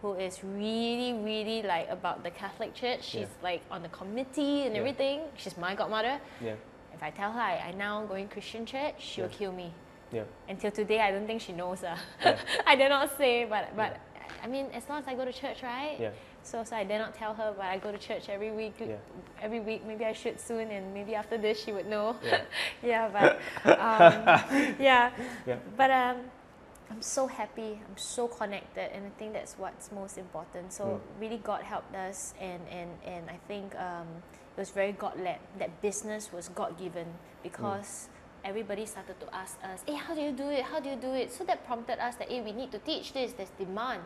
[0.03, 3.03] who is really, really like about the Catholic Church.
[3.05, 3.43] She's Yeah.
[3.43, 4.81] like on the committee and Yeah.
[4.81, 5.21] everything.
[5.37, 6.21] She's my godmother.
[6.41, 6.55] Yeah.
[6.93, 9.39] If I tell her I, I now going Christian church, she will Yeah.
[9.39, 9.73] kill me.
[10.13, 10.25] Yeah.
[10.49, 11.83] Until today, I don't think she knows.
[11.85, 11.97] Uh.
[12.25, 12.39] Yeah.
[12.67, 13.99] I dare not say, but but
[14.43, 15.97] I mean, as long as I go to church, right?
[16.01, 16.11] Yeah.
[16.43, 18.75] So, so I did not tell her, but I go to church every week.
[18.81, 18.97] Yeah.
[19.43, 22.17] Every week, maybe I should soon, and maybe after this she would know.
[22.25, 22.41] Yeah.
[22.83, 23.33] yeah, but
[23.79, 25.11] um, yeah,
[25.47, 25.57] Yeah.
[25.77, 26.17] but um,
[26.91, 27.79] I'm so happy.
[27.87, 30.73] I'm so connected, and I think that's what's most important.
[30.73, 31.01] So Mm.
[31.21, 34.09] really, God helped us, and and and I think um,
[34.57, 35.39] it was very God led.
[35.59, 37.07] That business was God given
[37.45, 38.09] because.
[38.45, 40.63] Everybody started to ask us, "Hey, how do you do it?
[40.65, 43.13] How do you do it?" So that prompted us that, "Hey, we need to teach
[43.13, 43.33] this.
[43.33, 44.03] There's demand."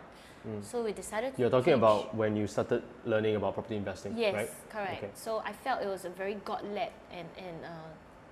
[0.61, 1.37] So we decided to.
[1.37, 1.41] Mm.
[1.41, 1.85] You're talking teach.
[1.85, 4.51] about when you started learning about property investing, Yes, right?
[4.69, 4.99] correct.
[5.03, 5.11] Okay.
[5.15, 7.89] So I felt it was a very God led and and uh,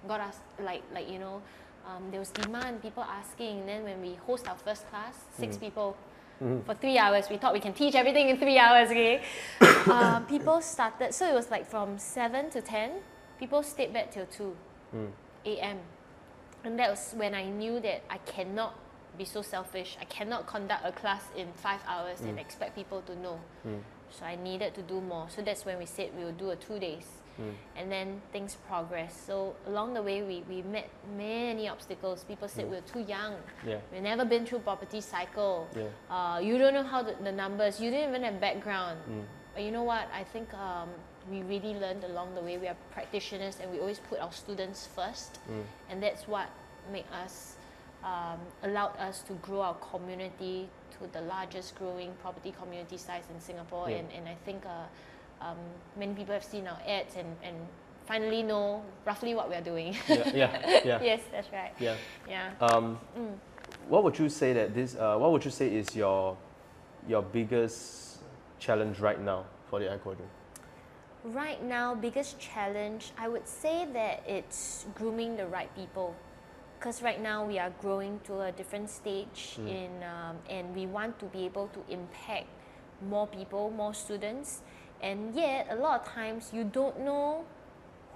[0.06, 1.40] got us like like you know,
[1.88, 3.60] um, there was demand, people asking.
[3.60, 5.64] And then when we host our first class, 6 Mm-hmm.
[5.64, 5.96] people
[6.66, 8.90] for three hours, we thought we can teach everything in three hours.
[8.90, 9.22] Okay,
[9.88, 11.14] uh, people started.
[11.14, 12.90] So it was like from seven to ten.
[13.38, 14.52] People stayed back till two
[14.92, 15.08] Mm.
[15.46, 15.78] a.m.
[16.64, 18.78] And that was when I knew that I cannot
[19.18, 19.96] be so selfish.
[20.00, 22.40] I cannot conduct a class in five hours and mm.
[22.40, 23.38] expect people to know.
[23.66, 23.80] Mm.
[24.10, 25.26] So I needed to do more.
[25.28, 27.06] So that's when we said we will do a two days.
[27.40, 27.52] Mm.
[27.76, 29.26] And then things progressed.
[29.26, 32.24] So along the way, we, we met many obstacles.
[32.24, 33.34] People said we're too young.
[33.66, 33.78] Yeah.
[33.90, 35.68] We've never been through property cycle.
[35.74, 35.84] Yeah.
[36.14, 37.80] Uh, you don't know how the, the numbers.
[37.80, 38.98] You didn't even have background.
[39.54, 40.08] But you know what?
[40.14, 40.88] I think um,
[41.30, 42.58] we really learned along the way.
[42.58, 45.38] We are practitioners, and we always put our students first,
[45.90, 46.48] and that's what
[46.92, 47.56] made us
[48.04, 50.68] um, allowed us to grow our community
[50.98, 53.88] to the largest growing property community size in Singapore.
[53.88, 55.56] And, and I think uh, um,
[55.96, 57.56] many people have seen our ads and, and
[58.06, 59.96] finally know roughly what we are doing.
[60.08, 60.30] Yeah.
[60.34, 60.80] Yeah.
[60.84, 61.02] Yeah.
[61.10, 61.72] yes, that's right.
[61.78, 61.94] yeah.
[62.28, 62.50] Yeah.
[62.60, 62.98] Um,
[63.88, 64.94] What would you say that this?
[64.94, 66.36] Uh, what would you say is your
[67.08, 68.18] your biggest
[68.58, 70.30] challenge right now for the quadrant?
[71.24, 76.16] Right now, biggest challenge, I would say that it's grooming the right people.
[76.78, 81.20] Because right now we are growing to a different stage in, um, and we want
[81.20, 82.48] to be able to impact
[83.08, 84.62] more people, more students.
[85.00, 87.44] And yet, a lot of times you don't know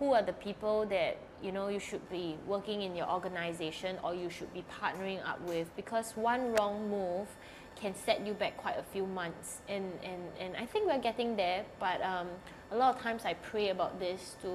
[0.00, 4.14] who are the people that you know you should be working in your organization or
[4.14, 7.28] you should be partnering up with because one wrong move
[7.76, 11.36] can set you back quite a few months and and, and i think we're getting
[11.36, 12.28] there but um,
[12.72, 14.48] a lot of times i pray about this to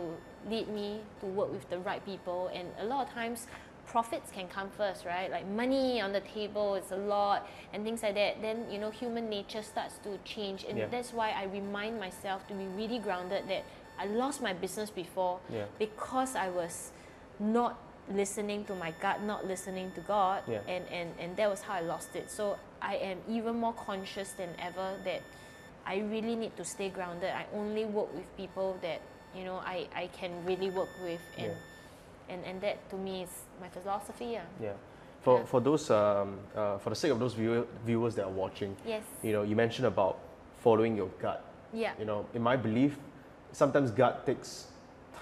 [0.49, 3.47] lead me to work with the right people and a lot of times
[3.87, 8.01] profits can come first right like money on the table is a lot and things
[8.03, 10.87] like that then you know human nature starts to change and Yeah.
[10.87, 13.63] that's why i remind myself to be really grounded that
[13.99, 15.65] i lost my business before Yeah.
[15.77, 16.91] because I was
[17.39, 17.77] not
[18.11, 20.59] listening to my gut, not listening to God, Yeah.
[20.67, 22.29] and, and, and that was how I lost it.
[22.29, 25.21] So I am even more conscious than ever that
[25.85, 27.29] I really need to stay grounded.
[27.31, 29.01] I only work with people that
[29.35, 31.53] you know I, I can really work with, and,
[32.29, 33.29] and and that to me is
[33.59, 34.25] my philosophy.
[34.25, 34.43] Yeah.
[34.61, 34.73] Yeah.
[35.21, 35.45] For, Yeah.
[35.45, 39.03] for those um, uh, for the sake of those viewer, viewers that are watching, Yes.
[39.21, 40.17] you know, you mentioned about
[40.63, 41.43] following your gut.
[41.73, 41.93] Yeah.
[41.99, 42.97] You know, in my belief,
[43.51, 44.67] sometimes gut takes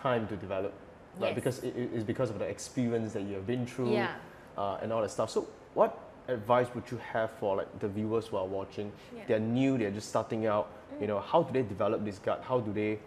[0.01, 0.71] time to develop,
[1.19, 1.35] Yes.
[1.35, 4.15] because it, it- it's because of the experience that you have been through, Yeah.
[4.57, 5.29] uh, and all that stuff.
[5.29, 5.97] So, what
[6.29, 8.91] advice would you have for like the viewers who are watching?
[9.15, 9.23] Yeah.
[9.23, 9.27] Mm.
[9.27, 10.71] They're new, they're just starting out.
[10.99, 12.43] You know, how do they develop this gut?
[12.45, 12.99] How do they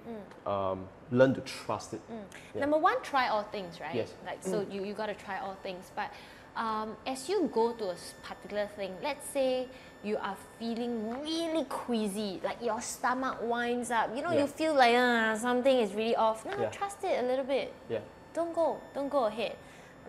[0.50, 2.00] um, learn to trust it?
[2.08, 2.60] Yeah.
[2.60, 3.94] Number one, try all things, right?
[3.94, 4.14] Yes.
[4.24, 5.90] Like so, you, you got to try all things.
[5.94, 6.10] But
[6.56, 9.68] um, as you go to a particular thing, let's say
[10.02, 14.16] you are feeling really queasy, like your stomach winds up.
[14.16, 14.40] You know, Yeah.
[14.40, 16.46] you feel like uh, something is really off.
[16.46, 16.70] No, Yeah.
[16.70, 17.74] trust it a little bit.
[17.90, 17.98] Yeah.
[18.32, 18.80] Don't go.
[18.94, 19.56] Don't go ahead.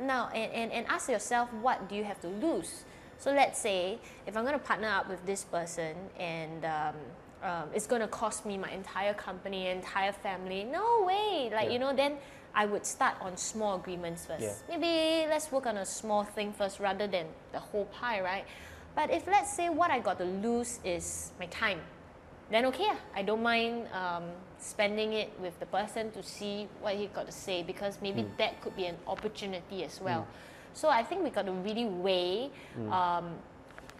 [0.02, 2.86] Now, and, and, and ask yourself, what do you have to lose?
[3.24, 6.96] So let's say if I'm going to partner up with this person and um,
[7.42, 10.66] um, it's going to cost me my entire company, entire family.
[10.66, 11.50] No way.
[11.50, 11.72] Like, Yeah.
[11.74, 12.18] you know, then
[12.54, 14.44] I would start on small agreements first.
[14.44, 14.76] Yeah.
[14.78, 18.44] Maybe let's work on a small thing first rather than the whole pie, right?
[18.94, 21.80] But if let's say what I got to lose is my time,
[22.52, 24.24] then okay, ah, I don't mind um,
[24.60, 28.36] spending it with the person to see what he got to say because maybe Hmm.
[28.38, 30.28] that could be an opportunity as well.
[30.74, 32.52] So I think we got to really weigh
[32.92, 33.36] um,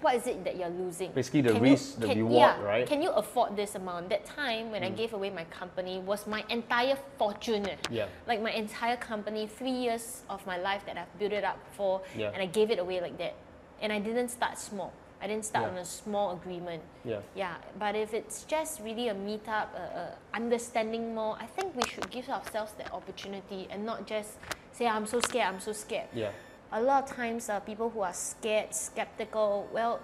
[0.02, 1.10] what is it that you're losing.
[1.10, 1.16] Hmm.
[1.16, 2.84] Basically, the Can risk, the reward, yeah, right?
[2.84, 2.94] Hmm.
[2.94, 4.10] Can you afford this amount?
[4.10, 7.68] That time when I gave away my company was my entire fortune.
[7.90, 8.08] Yeah.
[8.28, 12.02] Like my entire company, three years of my life that I've built it up for,
[12.18, 12.32] Yeah.
[12.34, 13.36] and I gave it away like that.
[13.82, 14.92] And I didn't start small.
[15.22, 15.72] I didn't start Yeah.
[15.72, 16.84] on a small agreement.
[17.06, 17.22] Yeah.
[17.34, 21.88] Yeah, but if it's just really a meetup, uh, uh, understanding more, I think we
[21.90, 24.38] should give ourselves that opportunity and not just
[24.74, 26.10] say, I'm so scared, I'm so scared.
[26.14, 26.32] Yeah.
[26.74, 30.00] A lot of times, uh, people who are scared, skeptical, well,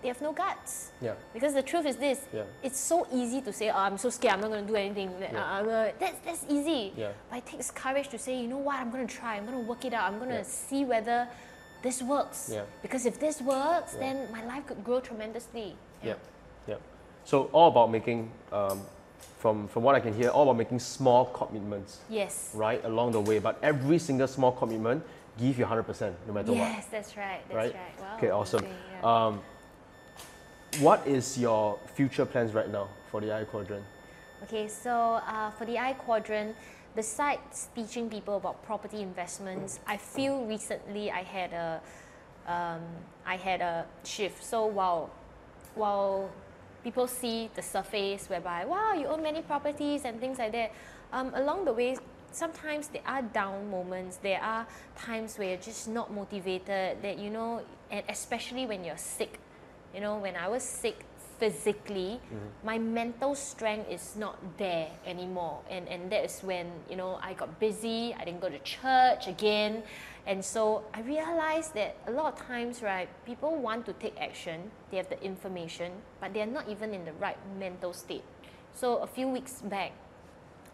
[0.00, 0.92] they have no guts.
[1.02, 1.14] Yeah.
[1.34, 2.44] Because the truth is this Yeah.
[2.62, 5.08] it's so easy to say, oh, I'm so scared, I'm not going to do anything.
[5.08, 5.40] Uh, Yeah.
[5.42, 6.92] uh, that's, that's easy.
[6.96, 7.10] Yeah.
[7.28, 9.58] But it takes courage to say, you know what, I'm going to try, I'm going
[9.58, 10.42] to work it out, I'm going to Yeah.
[10.68, 11.26] see whether
[11.82, 12.50] this works.
[12.52, 12.62] Yeah.
[12.82, 14.00] Because if this works, Yeah.
[14.00, 15.74] then my life could grow tremendously.
[16.04, 16.18] Yep,
[16.68, 16.80] yep.
[17.24, 18.82] So all about making, um,
[19.38, 22.50] from from what I can hear, all about making small commitments, Yes.
[22.54, 23.38] right, along the way.
[23.40, 25.02] But every single small commitment,
[25.38, 26.58] give you hundred percent, no matter what.
[26.58, 27.40] Yes, that's right.
[27.48, 27.74] That's Right?
[27.74, 28.00] right.
[28.00, 28.16] Wow.
[28.16, 28.60] Okay, awesome.
[28.60, 29.26] amazing, yeah.
[29.26, 29.42] Um,
[30.80, 33.84] what is your future plans right now for the I quadrant?
[34.44, 36.54] Okay, so uh, for the I quadrant,
[36.94, 41.80] besides teaching people about property investments, I feel recently I had a
[42.46, 42.82] um,
[43.26, 44.44] I had a shift.
[44.44, 45.10] So while
[45.74, 46.30] while
[46.84, 50.72] people see the surface whereby wow you own many properties and things like that,
[51.12, 51.96] um, along the way
[52.32, 54.18] sometimes there are down moments.
[54.18, 54.66] There are
[54.96, 57.02] times where you're just not motivated.
[57.02, 59.38] That you know, and especially when you're sick.
[59.94, 61.04] You know, when I was sick
[61.38, 62.66] physically, mm-hmm.
[62.66, 65.60] my mental strength is not there anymore.
[65.70, 69.28] And, and that is when, you know, I got busy, I didn't go to church
[69.28, 69.82] again.
[70.26, 74.70] And so I realized that a lot of times, right, people want to take action,
[74.90, 78.24] they have the information, but they're not even in the right mental state.
[78.74, 79.92] So a few weeks back,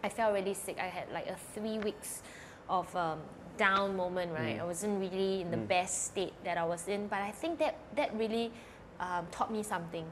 [0.03, 0.77] I felt really sick.
[0.79, 2.21] I had like a three weeks
[2.69, 3.19] of um,
[3.57, 4.59] down moment, right?
[4.59, 7.75] I wasn't really in the best state that I was in, but I think that
[7.95, 8.51] that really
[8.99, 10.05] um, taught me something.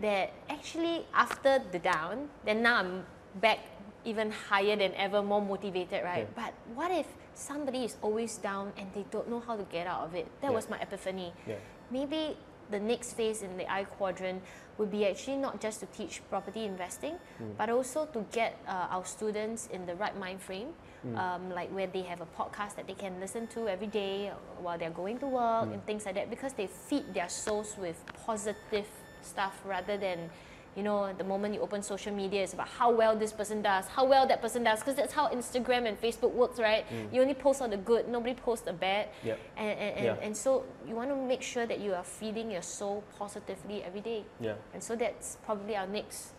[0.00, 3.04] That actually after the down, then now I'm
[3.40, 3.58] back
[4.06, 6.26] even higher than ever, more motivated, right?
[6.26, 6.44] Yeah.
[6.44, 10.00] But what if somebody is always down and they don't know how to get out
[10.08, 10.26] of it?
[10.40, 10.56] That Yeah.
[10.56, 11.56] was my epiphany Yeah.
[11.90, 12.36] maybe
[12.70, 14.42] the next phase in the I quadrant
[14.78, 17.14] would be actually not just to teach property investing,
[17.58, 20.68] but also to get uh, our students in the right mind frame,
[21.16, 24.30] um, like where they have a podcast that they can listen to every day
[24.62, 28.02] while they're going to work and things like that, because they feed their souls with
[28.26, 28.86] positive
[29.22, 30.30] stuff rather than.
[30.76, 33.86] You know, the moment you open social media, it's about how well this person does,
[33.88, 36.88] how well that person does, because that's how Instagram and Facebook works, right?
[36.90, 37.12] Mm.
[37.12, 39.08] You only post all the good, nobody posts the bad.
[39.24, 39.38] Yep.
[39.56, 40.16] And, and, and, Yeah.
[40.26, 44.00] and so you want to make sure that you are feeding your soul positively every
[44.00, 44.24] day.
[44.40, 44.54] Yeah.
[44.72, 46.34] And so that's probably our next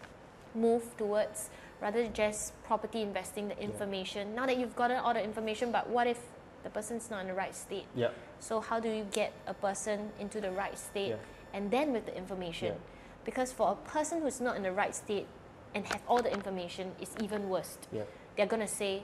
[0.55, 1.49] move towards
[1.81, 4.33] rather than just property investing the information.
[4.33, 6.19] Now that you've gotten all the information, but what if
[6.63, 7.85] the person's not in the right state?
[7.95, 8.09] Yeah.
[8.39, 11.53] So how do you get a person into the right state Yeah.
[11.53, 12.75] and then with the information?
[12.75, 12.79] Yeah.
[13.25, 15.27] Because for a person who's not in the right state
[15.75, 17.77] and have all the information, it's even worse.
[17.91, 18.03] Yeah.
[18.35, 19.03] They're gonna say,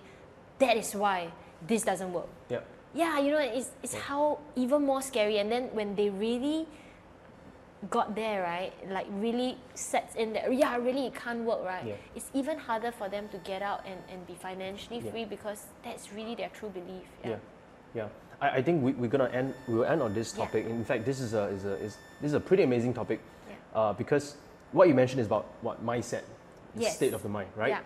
[0.60, 1.32] that is why
[1.68, 2.60] this doesn't work Yeah.
[2.94, 6.68] yeah you know it's, it's how even more scary and then when they really
[7.92, 11.94] got there right like really sets in that yeah really it can't work right Yeah.
[12.16, 15.12] it's even harder for them to get out and, and be financially Yeah.
[15.12, 17.38] free because that's really their true belief Yeah,
[17.94, 18.08] yeah.
[18.42, 19.54] I, I think we, we're gonna end.
[19.68, 20.46] We'll end on this Yeah.
[20.46, 20.66] topic.
[20.68, 23.37] In fact, this is a is a is this is a pretty amazing topic, Yeah.
[23.78, 24.36] Uh, because
[24.72, 26.24] what you mentioned is about what mindset,
[26.76, 26.96] the Yes.
[26.96, 27.70] state of the mind, right?
[27.70, 27.80] Yeah.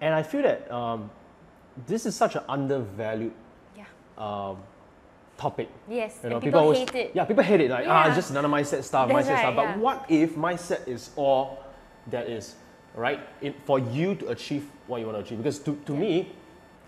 [0.00, 1.10] And I feel that um,
[1.86, 3.32] this is such an undervalued
[3.76, 3.84] yeah
[4.18, 4.56] um,
[5.38, 5.68] topic.
[5.88, 7.70] yes You know, and people, always, hate it Yeah, people hate it.
[7.70, 8.06] Like, ah, Yeah.
[8.08, 9.56] it's just another mindset stuff, That's mindset right, stuff.
[9.56, 9.76] But yeah.
[9.86, 11.62] what if mindset is all
[12.10, 12.54] that is,
[12.94, 13.20] right?
[13.42, 15.38] In, for you to achieve what you want to achieve.
[15.38, 16.32] Because to, to me,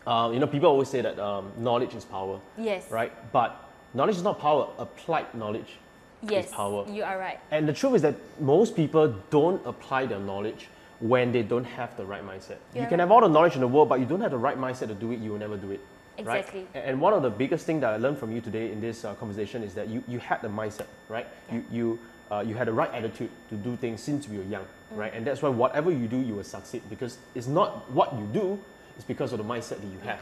[0.07, 3.13] uh, you know, people always say that um, knowledge is power, yes right?
[3.33, 3.51] But
[3.95, 4.69] knowledge is not power.
[4.79, 5.79] Applied knowledge
[6.23, 6.85] yes power.
[6.89, 10.69] you are right And the truth is that most people don't apply their knowledge
[11.01, 12.59] when they don't have the right mindset.
[12.75, 12.87] you Yeah.
[12.89, 14.89] can have all the knowledge in the world, but you don't have the right mindset
[14.89, 15.81] to do it, you will never do it.
[16.17, 16.67] Exactly.
[16.75, 16.85] Right?
[16.85, 19.15] And one of the biggest things that I learned from you today in this uh,
[19.15, 21.29] conversation is that you, you had the mindset, right?
[21.49, 21.55] Yeah.
[21.55, 21.99] You, you,
[22.33, 24.97] uh, you had the right attitude to do things since you were young, Mm.
[24.99, 25.15] right?
[25.15, 28.59] And that's why whatever you do, you will succeed because it's not what you do,
[28.97, 30.19] it's because of the mindset that you have,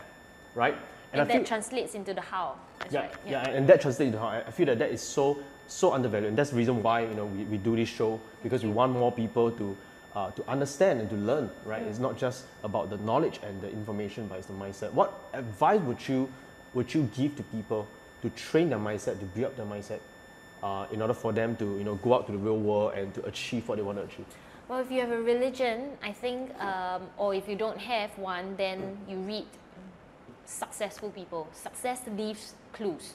[0.55, 0.75] right?
[1.13, 2.57] And and that feel- translates into the how.
[2.81, 3.15] That's yeah, right.
[3.27, 5.39] yeah, and that translates into how I feel that that is so
[5.69, 8.63] so undervalued, and that's the reason why you know we, we do this show because
[8.63, 9.77] we want more people to
[10.15, 11.51] uh, to understand and to learn.
[11.65, 14.93] Right, it's not just about the knowledge and the information, but it's the mindset.
[14.93, 16.29] What advice would you
[16.75, 17.87] would you give to people
[18.23, 20.01] to train their mindset, to build up their mindset,
[20.63, 23.13] uh, in order for them to you know go out to the real world and
[23.15, 24.27] to achieve what they want to achieve?
[24.69, 28.57] Well, if you have a religion, I think, um, or if you don't have one,
[28.57, 29.47] then you read
[30.45, 31.47] successful people.
[31.53, 33.15] Success leaves clues.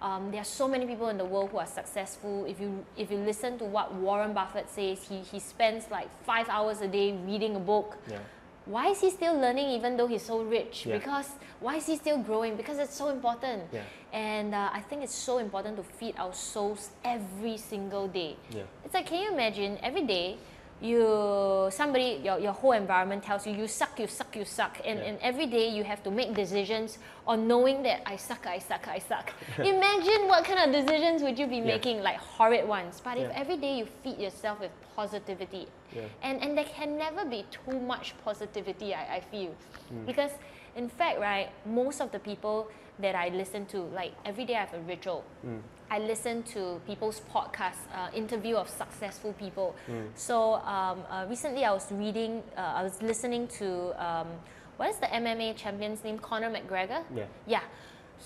[0.00, 2.44] Um, there are so many people in the world who are successful.
[2.44, 6.48] If you if you listen to what Warren Buffett says, he, he spends like five
[6.48, 7.96] hours a day reading a book.
[8.08, 8.18] Yeah.
[8.66, 10.86] Why is he still learning even though he's so rich?
[10.86, 10.98] Yeah.
[10.98, 11.26] Because
[11.58, 12.54] why is he still growing?
[12.54, 13.62] Because it's so important.
[13.72, 13.82] Yeah.
[14.12, 18.36] And uh, I think it's so important to feed our souls every single day.
[18.50, 18.62] Yeah.
[18.84, 20.36] It's like, can you imagine every day
[20.80, 24.98] you somebody your, your whole environment tells you you suck, you suck, you suck, and,
[24.98, 25.04] Yeah.
[25.06, 28.86] and every day you have to make decisions on knowing that I suck, I suck,
[28.88, 29.32] I suck.
[29.58, 31.64] imagine what kind of decisions would you be Yeah.
[31.74, 33.00] making, like horrid ones.
[33.02, 36.02] But if every day you feed yourself with positivity, Yeah.
[36.22, 39.52] and and there can never be too much positivity, I, I feel,
[39.92, 40.06] Mm.
[40.06, 40.32] because
[40.76, 42.68] in fact, right, most of the people
[43.00, 45.24] that I listen to, like every day I have a ritual.
[45.44, 45.60] Mm.
[45.90, 49.74] I listen to people's podcasts, uh, interview of successful people.
[49.88, 50.08] Mm.
[50.14, 53.66] So um, uh, recently I was reading, uh, I was listening to
[54.04, 54.28] um,
[54.76, 56.18] what is the MMA champion's name?
[56.18, 57.02] Conor McGregor.
[57.14, 57.24] Yeah.
[57.46, 57.60] Yeah.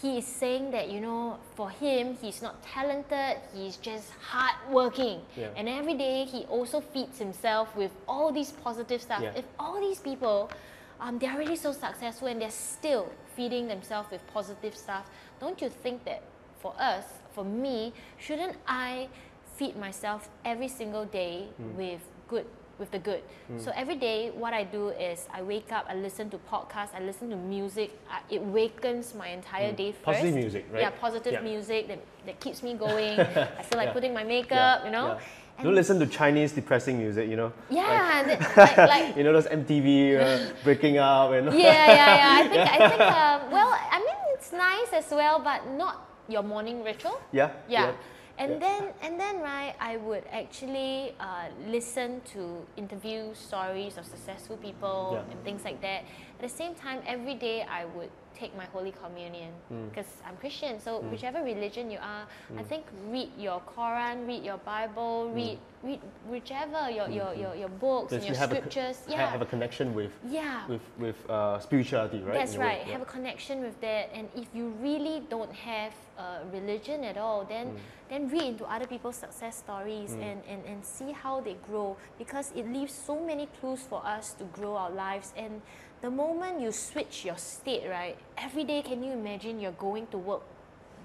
[0.00, 3.36] He is saying that you know, for him, he's not talented.
[3.54, 5.48] He's just hardworking, Yeah.
[5.54, 9.20] and every day he also feeds himself with all these positive stuff.
[9.22, 9.32] Yeah.
[9.36, 10.50] If all these people,
[10.98, 15.10] um, they're already so successful and they're still feeding themselves with positive stuff,
[15.40, 16.22] don't you think that
[16.60, 17.04] for us,
[17.34, 19.08] for me, shouldn't I
[19.56, 21.74] feed myself every single day Mm.
[21.76, 22.46] with good?
[22.78, 23.22] With the good.
[23.58, 27.00] So every day, what I do is I wake up, I listen to podcasts, I
[27.04, 27.90] listen to music.
[28.10, 30.02] I, it wakens my entire day first.
[30.02, 30.04] Mm.
[30.14, 30.80] Positive music, right?
[30.80, 31.40] Yeah, positive Yeah.
[31.42, 33.20] music that, that keeps me going.
[33.20, 33.92] I feel like Yeah.
[33.92, 35.14] putting my makeup, you know.
[35.14, 35.62] Yeah.
[35.62, 37.52] Don't listen to Chinese depressing music, you know.
[37.70, 42.40] Yeah, that- like, like You know those MTV uh, breaking up and yeah, yeah, yeah.
[42.40, 43.00] I think, I think.
[43.00, 47.18] Um, well, I mean, it's nice as well, but not your morning ritual.
[47.32, 47.92] yeah, Yeah.
[48.38, 48.58] And Yeah.
[48.58, 55.20] then, and then, right, I would actually uh, listen to interview stories of successful people
[55.20, 55.30] Yeah.
[55.30, 56.04] and things like that.
[56.38, 59.88] At the same time, every day I would take my Holy Communion Mm.
[59.90, 60.80] because I'm Christian.
[60.80, 62.24] So whichever religion you are,
[62.58, 67.68] I think read your Quran, read your Bible, read read whichever your your, your, your
[67.68, 68.96] books and you your a, scriptures.
[69.06, 69.30] ha- yeah.
[69.30, 70.66] have a connection with yeah.
[70.68, 72.34] with with uh, spirituality, right?
[72.38, 72.66] That's a way.
[72.66, 72.82] right.
[72.94, 77.44] Have a connection with that, and if you really don't have a religion at all,
[77.44, 77.78] then Mm.
[78.12, 82.52] then read into other people's success stories and, and, and see how they grow because
[82.54, 85.32] it leaves so many clues for us to grow our lives.
[85.36, 85.62] And
[86.02, 88.16] the moment you switch your state, right?
[88.36, 90.42] Every day, can you imagine you're going to work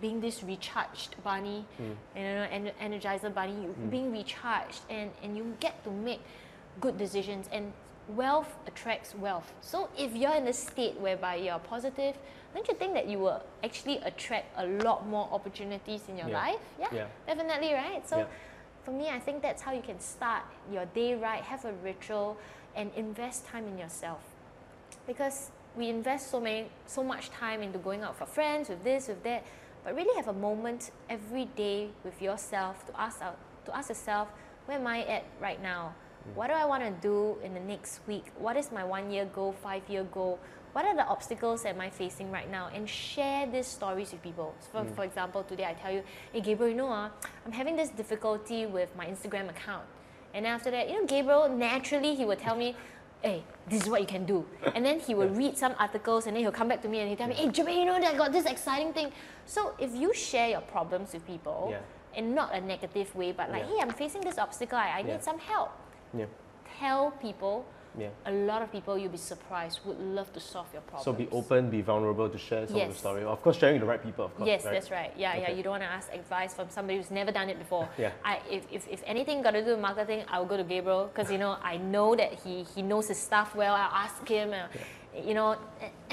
[0.02, 1.96] being this recharged bunny, Mm.
[2.16, 6.20] you know, en- energizer bunny, you being recharged, and, and you get to make
[6.82, 7.48] good decisions.
[7.52, 7.74] And
[8.10, 9.52] wealth attracts wealth.
[9.62, 12.16] So if you're in a state whereby you're positive,
[12.54, 16.42] don't you think that you will actually attract a lot more opportunities in your Yeah.
[16.46, 16.60] life?
[16.80, 17.08] Yeah, Yeah.
[17.26, 18.08] definitely, right?
[18.08, 18.26] So Yeah.
[18.84, 22.38] for me, I think that's how you can start your day right, have a ritual,
[22.76, 24.22] and invest time in yourself
[25.08, 29.08] because we invest so many so much time into going out for friends with this
[29.08, 29.46] with that.
[29.84, 34.28] But really have a moment every day with yourself to ask out to ask yourself
[34.66, 35.94] where am i at right now?
[36.36, 38.26] What do i want to do in the next week?
[38.38, 40.40] What is my one year goal five year goal?
[40.74, 42.70] What are the obstacles am i facing right now?
[42.74, 44.54] And share these stories with people.
[44.60, 46.04] So for, for example today i tell you
[46.34, 47.12] hey gabriel you know ah,
[47.46, 49.86] i'm having this difficulty with my instagram account.
[50.34, 52.76] And after that, you know, Gabriel naturally he would tell me,
[53.22, 54.46] "Hey, this is what you can do."
[54.76, 57.08] And then he would read some articles, and then he'll come back to me and
[57.10, 59.12] he'll tell me, eh, "Hey, Jermaine, you know, I got this exciting thing."
[59.46, 61.80] So if you share your problems with people, Yeah.
[62.20, 63.76] in not a negative way, but like, Yeah.
[63.76, 64.78] "Hey, I'm facing this obstacle.
[64.78, 65.14] I, I Yeah.
[65.14, 65.72] need some help."
[66.14, 66.26] Yeah,
[66.80, 67.66] Tell people.
[67.98, 68.10] Yeah.
[68.26, 71.06] A lot of people, you'll be surprised, would love to solve your problems.
[71.06, 73.24] So be open, be vulnerable to share some of the story.
[73.24, 74.48] Of course, sharing with the right people, of course.
[74.48, 74.74] Yes, right?
[74.74, 75.12] that's right.
[75.18, 75.52] Yeah, yeah.
[75.52, 77.88] You don't want to ask advice from somebody who's never done it before.
[77.98, 78.12] Yeah.
[78.24, 81.10] I, if, if, if anything got to do with marketing, I will go to Gabriel
[81.12, 83.74] because you know I know that he, he knows his stuff well.
[83.74, 84.54] I'll ask him.
[84.54, 84.68] Uh,
[85.32, 85.56] You know,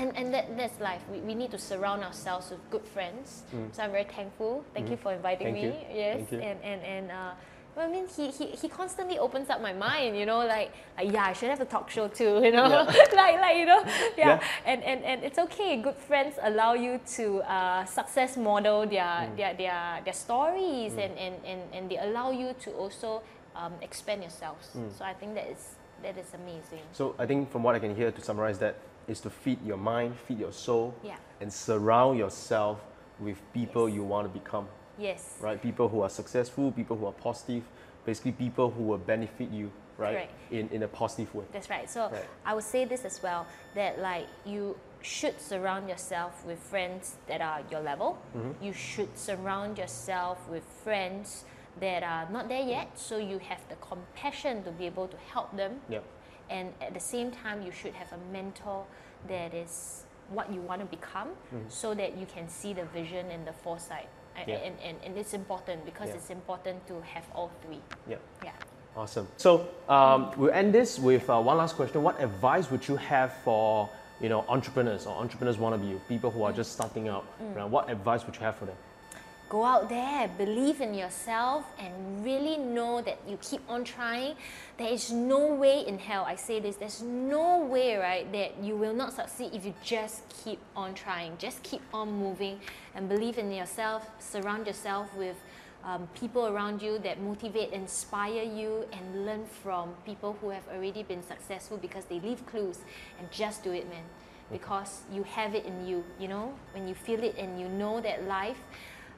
[0.00, 1.02] and, and that, that's life.
[1.12, 3.42] We, we need to surround ourselves with good friends.
[3.72, 4.64] So I'm very thankful.
[4.72, 5.60] Thank you for inviting Mm.
[5.60, 5.92] Thank me.
[5.92, 5.96] you.
[6.02, 6.40] Yes, Thank you.
[6.48, 7.06] and and and.
[7.10, 7.34] Uh,
[7.76, 11.12] well, I mean, he, he, he constantly opens up my mind, you know, like, like
[11.12, 12.84] yeah, I should have a talk show too, you know, Yeah.
[13.14, 13.82] like, like, you know,
[14.16, 14.38] yeah.
[14.38, 14.40] Yeah.
[14.64, 15.76] And, and, and it's okay.
[15.82, 19.36] Good friends allow you to uh, success model their, Mm.
[19.36, 23.22] their, their, their stories and, and, and, and they allow you to also
[23.56, 24.68] um, expand yourselves.
[24.76, 24.96] Mm.
[24.98, 26.82] So I think that is, that is amazing.
[26.92, 28.76] So I think from what I can hear, to summarize that,
[29.08, 31.16] is to feed your mind, feed your soul, Yeah.
[31.40, 32.78] and surround yourself
[33.20, 33.96] with people Yes.
[33.96, 34.66] you want to become,
[34.98, 35.34] Yes.
[35.40, 35.60] right?
[35.60, 37.64] People who are successful, people who are positive,
[38.04, 40.12] basically people who will benefit you, right?
[40.12, 40.32] Correct.
[40.50, 41.44] In, in a positive way.
[41.52, 41.88] That's right.
[41.90, 42.24] So Right.
[42.44, 47.40] I would say this as well that like you should surround yourself with friends that
[47.40, 48.18] are your level.
[48.36, 48.64] Mm-hmm.
[48.64, 51.44] You should surround yourself with friends
[51.80, 55.54] that are not there yet, so you have the compassion to be able to help
[55.56, 55.80] them.
[55.88, 56.00] Yeah.
[56.48, 58.84] And at the same time, you should have a mentor
[59.28, 61.28] that is what you want to become,
[61.68, 64.08] so that you can see the vision and the foresight.
[64.46, 64.56] Yeah.
[64.56, 66.16] And, and, and it's important because Yeah.
[66.16, 67.80] it's important to have all three.
[68.08, 68.16] Yeah.
[68.42, 68.50] Yeah.
[68.96, 69.26] Awesome.
[69.36, 72.02] So um, we'll end this with uh, one last question.
[72.02, 73.88] What advice would you have for
[74.20, 77.24] you know entrepreneurs or entrepreneurs wannabe you, people who are just starting out?
[77.54, 77.68] right?
[77.68, 78.76] What advice would you have for them?
[79.48, 84.34] Go out there, believe in yourself, and really know that you keep on trying.
[84.78, 88.76] There is no way in hell, I say this, there's no way, right, that you
[88.76, 91.36] will not succeed if you just keep on trying.
[91.38, 92.60] Just keep on moving
[92.94, 94.08] and believe in yourself.
[94.18, 95.36] Surround yourself with
[95.84, 101.02] um, people around you that motivate, inspire you, and learn from people who have already
[101.02, 102.78] been successful because they leave clues.
[103.18, 104.04] And just do it, man.
[104.50, 108.00] Because you have it in you, you know, when you feel it and you know
[108.00, 108.58] that life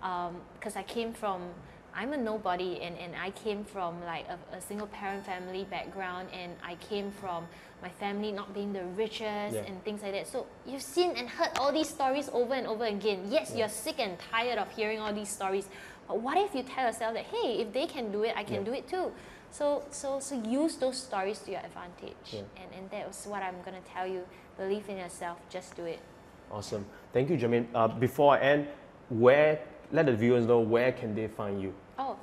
[0.00, 1.40] because I came from
[1.98, 6.28] I'm a nobody and, and I came from like a, a single parent family background
[6.30, 7.46] and I came from
[7.80, 9.64] my family not being the richest Yeah.
[9.66, 10.26] and things like that.
[10.28, 13.20] So you've seen and heard all these stories over and over again.
[13.30, 13.60] Yes, Yeah.
[13.60, 15.68] you're sick and tired of hearing all these stories.
[16.06, 18.56] But what if you tell yourself that hey, if they can do it, I can
[18.56, 18.70] Yeah.
[18.70, 19.10] do it too.
[19.50, 22.34] So so so use those stories to your advantage.
[22.60, 24.20] And and that was what I'm gonna tell you.
[24.58, 26.00] Believe in yourself, just do it.
[26.52, 26.84] Awesome.
[27.14, 27.66] Thank you, Jermaine.
[27.74, 28.68] Uh, before I end,
[29.08, 29.60] where
[29.92, 31.72] let the viewers know where can they find you?
[31.98, 32.16] Oh,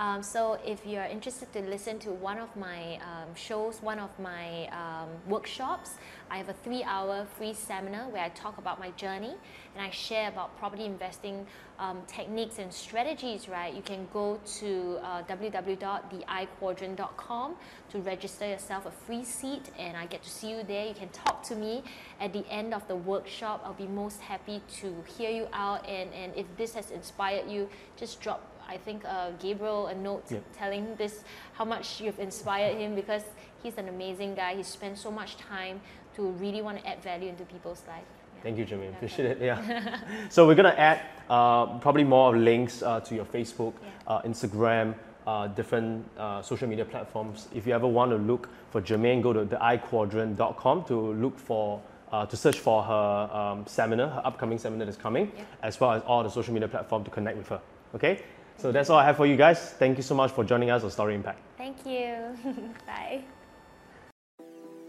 [0.00, 4.08] um, so if you're interested to listen to one of my um, shows, one of
[4.18, 5.98] my um, workshops,
[6.30, 9.34] I have a three hour free seminar where I talk about my journey
[9.74, 11.46] and I share about property investing
[11.78, 13.74] um, techniques and strategies, right?
[13.74, 17.56] You can go to uh, www.theiquadrant.com
[17.90, 20.86] to register yourself a free seat and I get to see you there.
[20.86, 21.84] You can talk to me
[22.20, 23.60] at the end of the workshop.
[23.66, 27.68] I'll be most happy to hear you out and, and if this has inspired you,
[27.98, 30.38] just drop I think uh, Gabriel a note Yeah.
[30.56, 33.24] telling this how much you've inspired him because
[33.62, 34.54] he's an amazing guy.
[34.54, 35.80] He spent so much time
[36.16, 38.04] to really want to add value into people's life.
[38.36, 38.42] Yeah.
[38.44, 38.92] Thank you, Jermaine.
[38.92, 39.38] Appreciate it.
[39.42, 39.98] Yeah.
[40.28, 43.88] so we're gonna add uh, probably more links uh, to your Facebook, Yeah.
[44.14, 44.94] uh, Instagram,
[45.26, 47.48] uh, different uh, social media platforms.
[47.52, 51.80] If you ever want to look for Jermaine, go to theiquadrant.com to look for.
[52.12, 55.44] Uh, to search for her um, seminar, her upcoming seminar that's coming, Yeah.
[55.62, 57.60] as well as all the social media platforms to connect with her.
[57.94, 58.18] Okay,
[58.60, 59.58] so that's all I have for you guys.
[59.58, 61.40] Thank you so much for joining us on Story Impact.
[61.56, 62.36] Thank you.
[62.86, 63.24] Bye.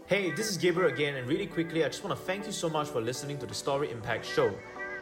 [0.06, 2.68] Hey, this is Gabriel again, and really quickly, I just want to thank you so
[2.68, 4.52] much for listening to the Story Impact Show.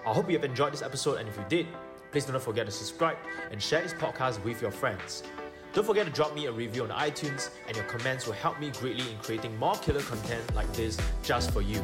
[0.07, 1.67] I hope you have enjoyed this episode, and if you did,
[2.13, 3.17] please do not forget to subscribe
[3.51, 5.25] and share this podcast with your friends.
[5.73, 8.71] Don't forget to drop me a review on iTunes, and your comments will help me
[8.71, 11.81] greatly in creating more killer content like this just for you.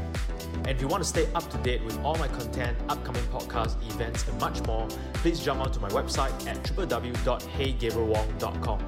[0.57, 3.76] And if you want to stay up to date with all my content, upcoming podcasts,
[3.95, 8.78] events, and much more, please jump onto my website at www.heygabrielwong.com.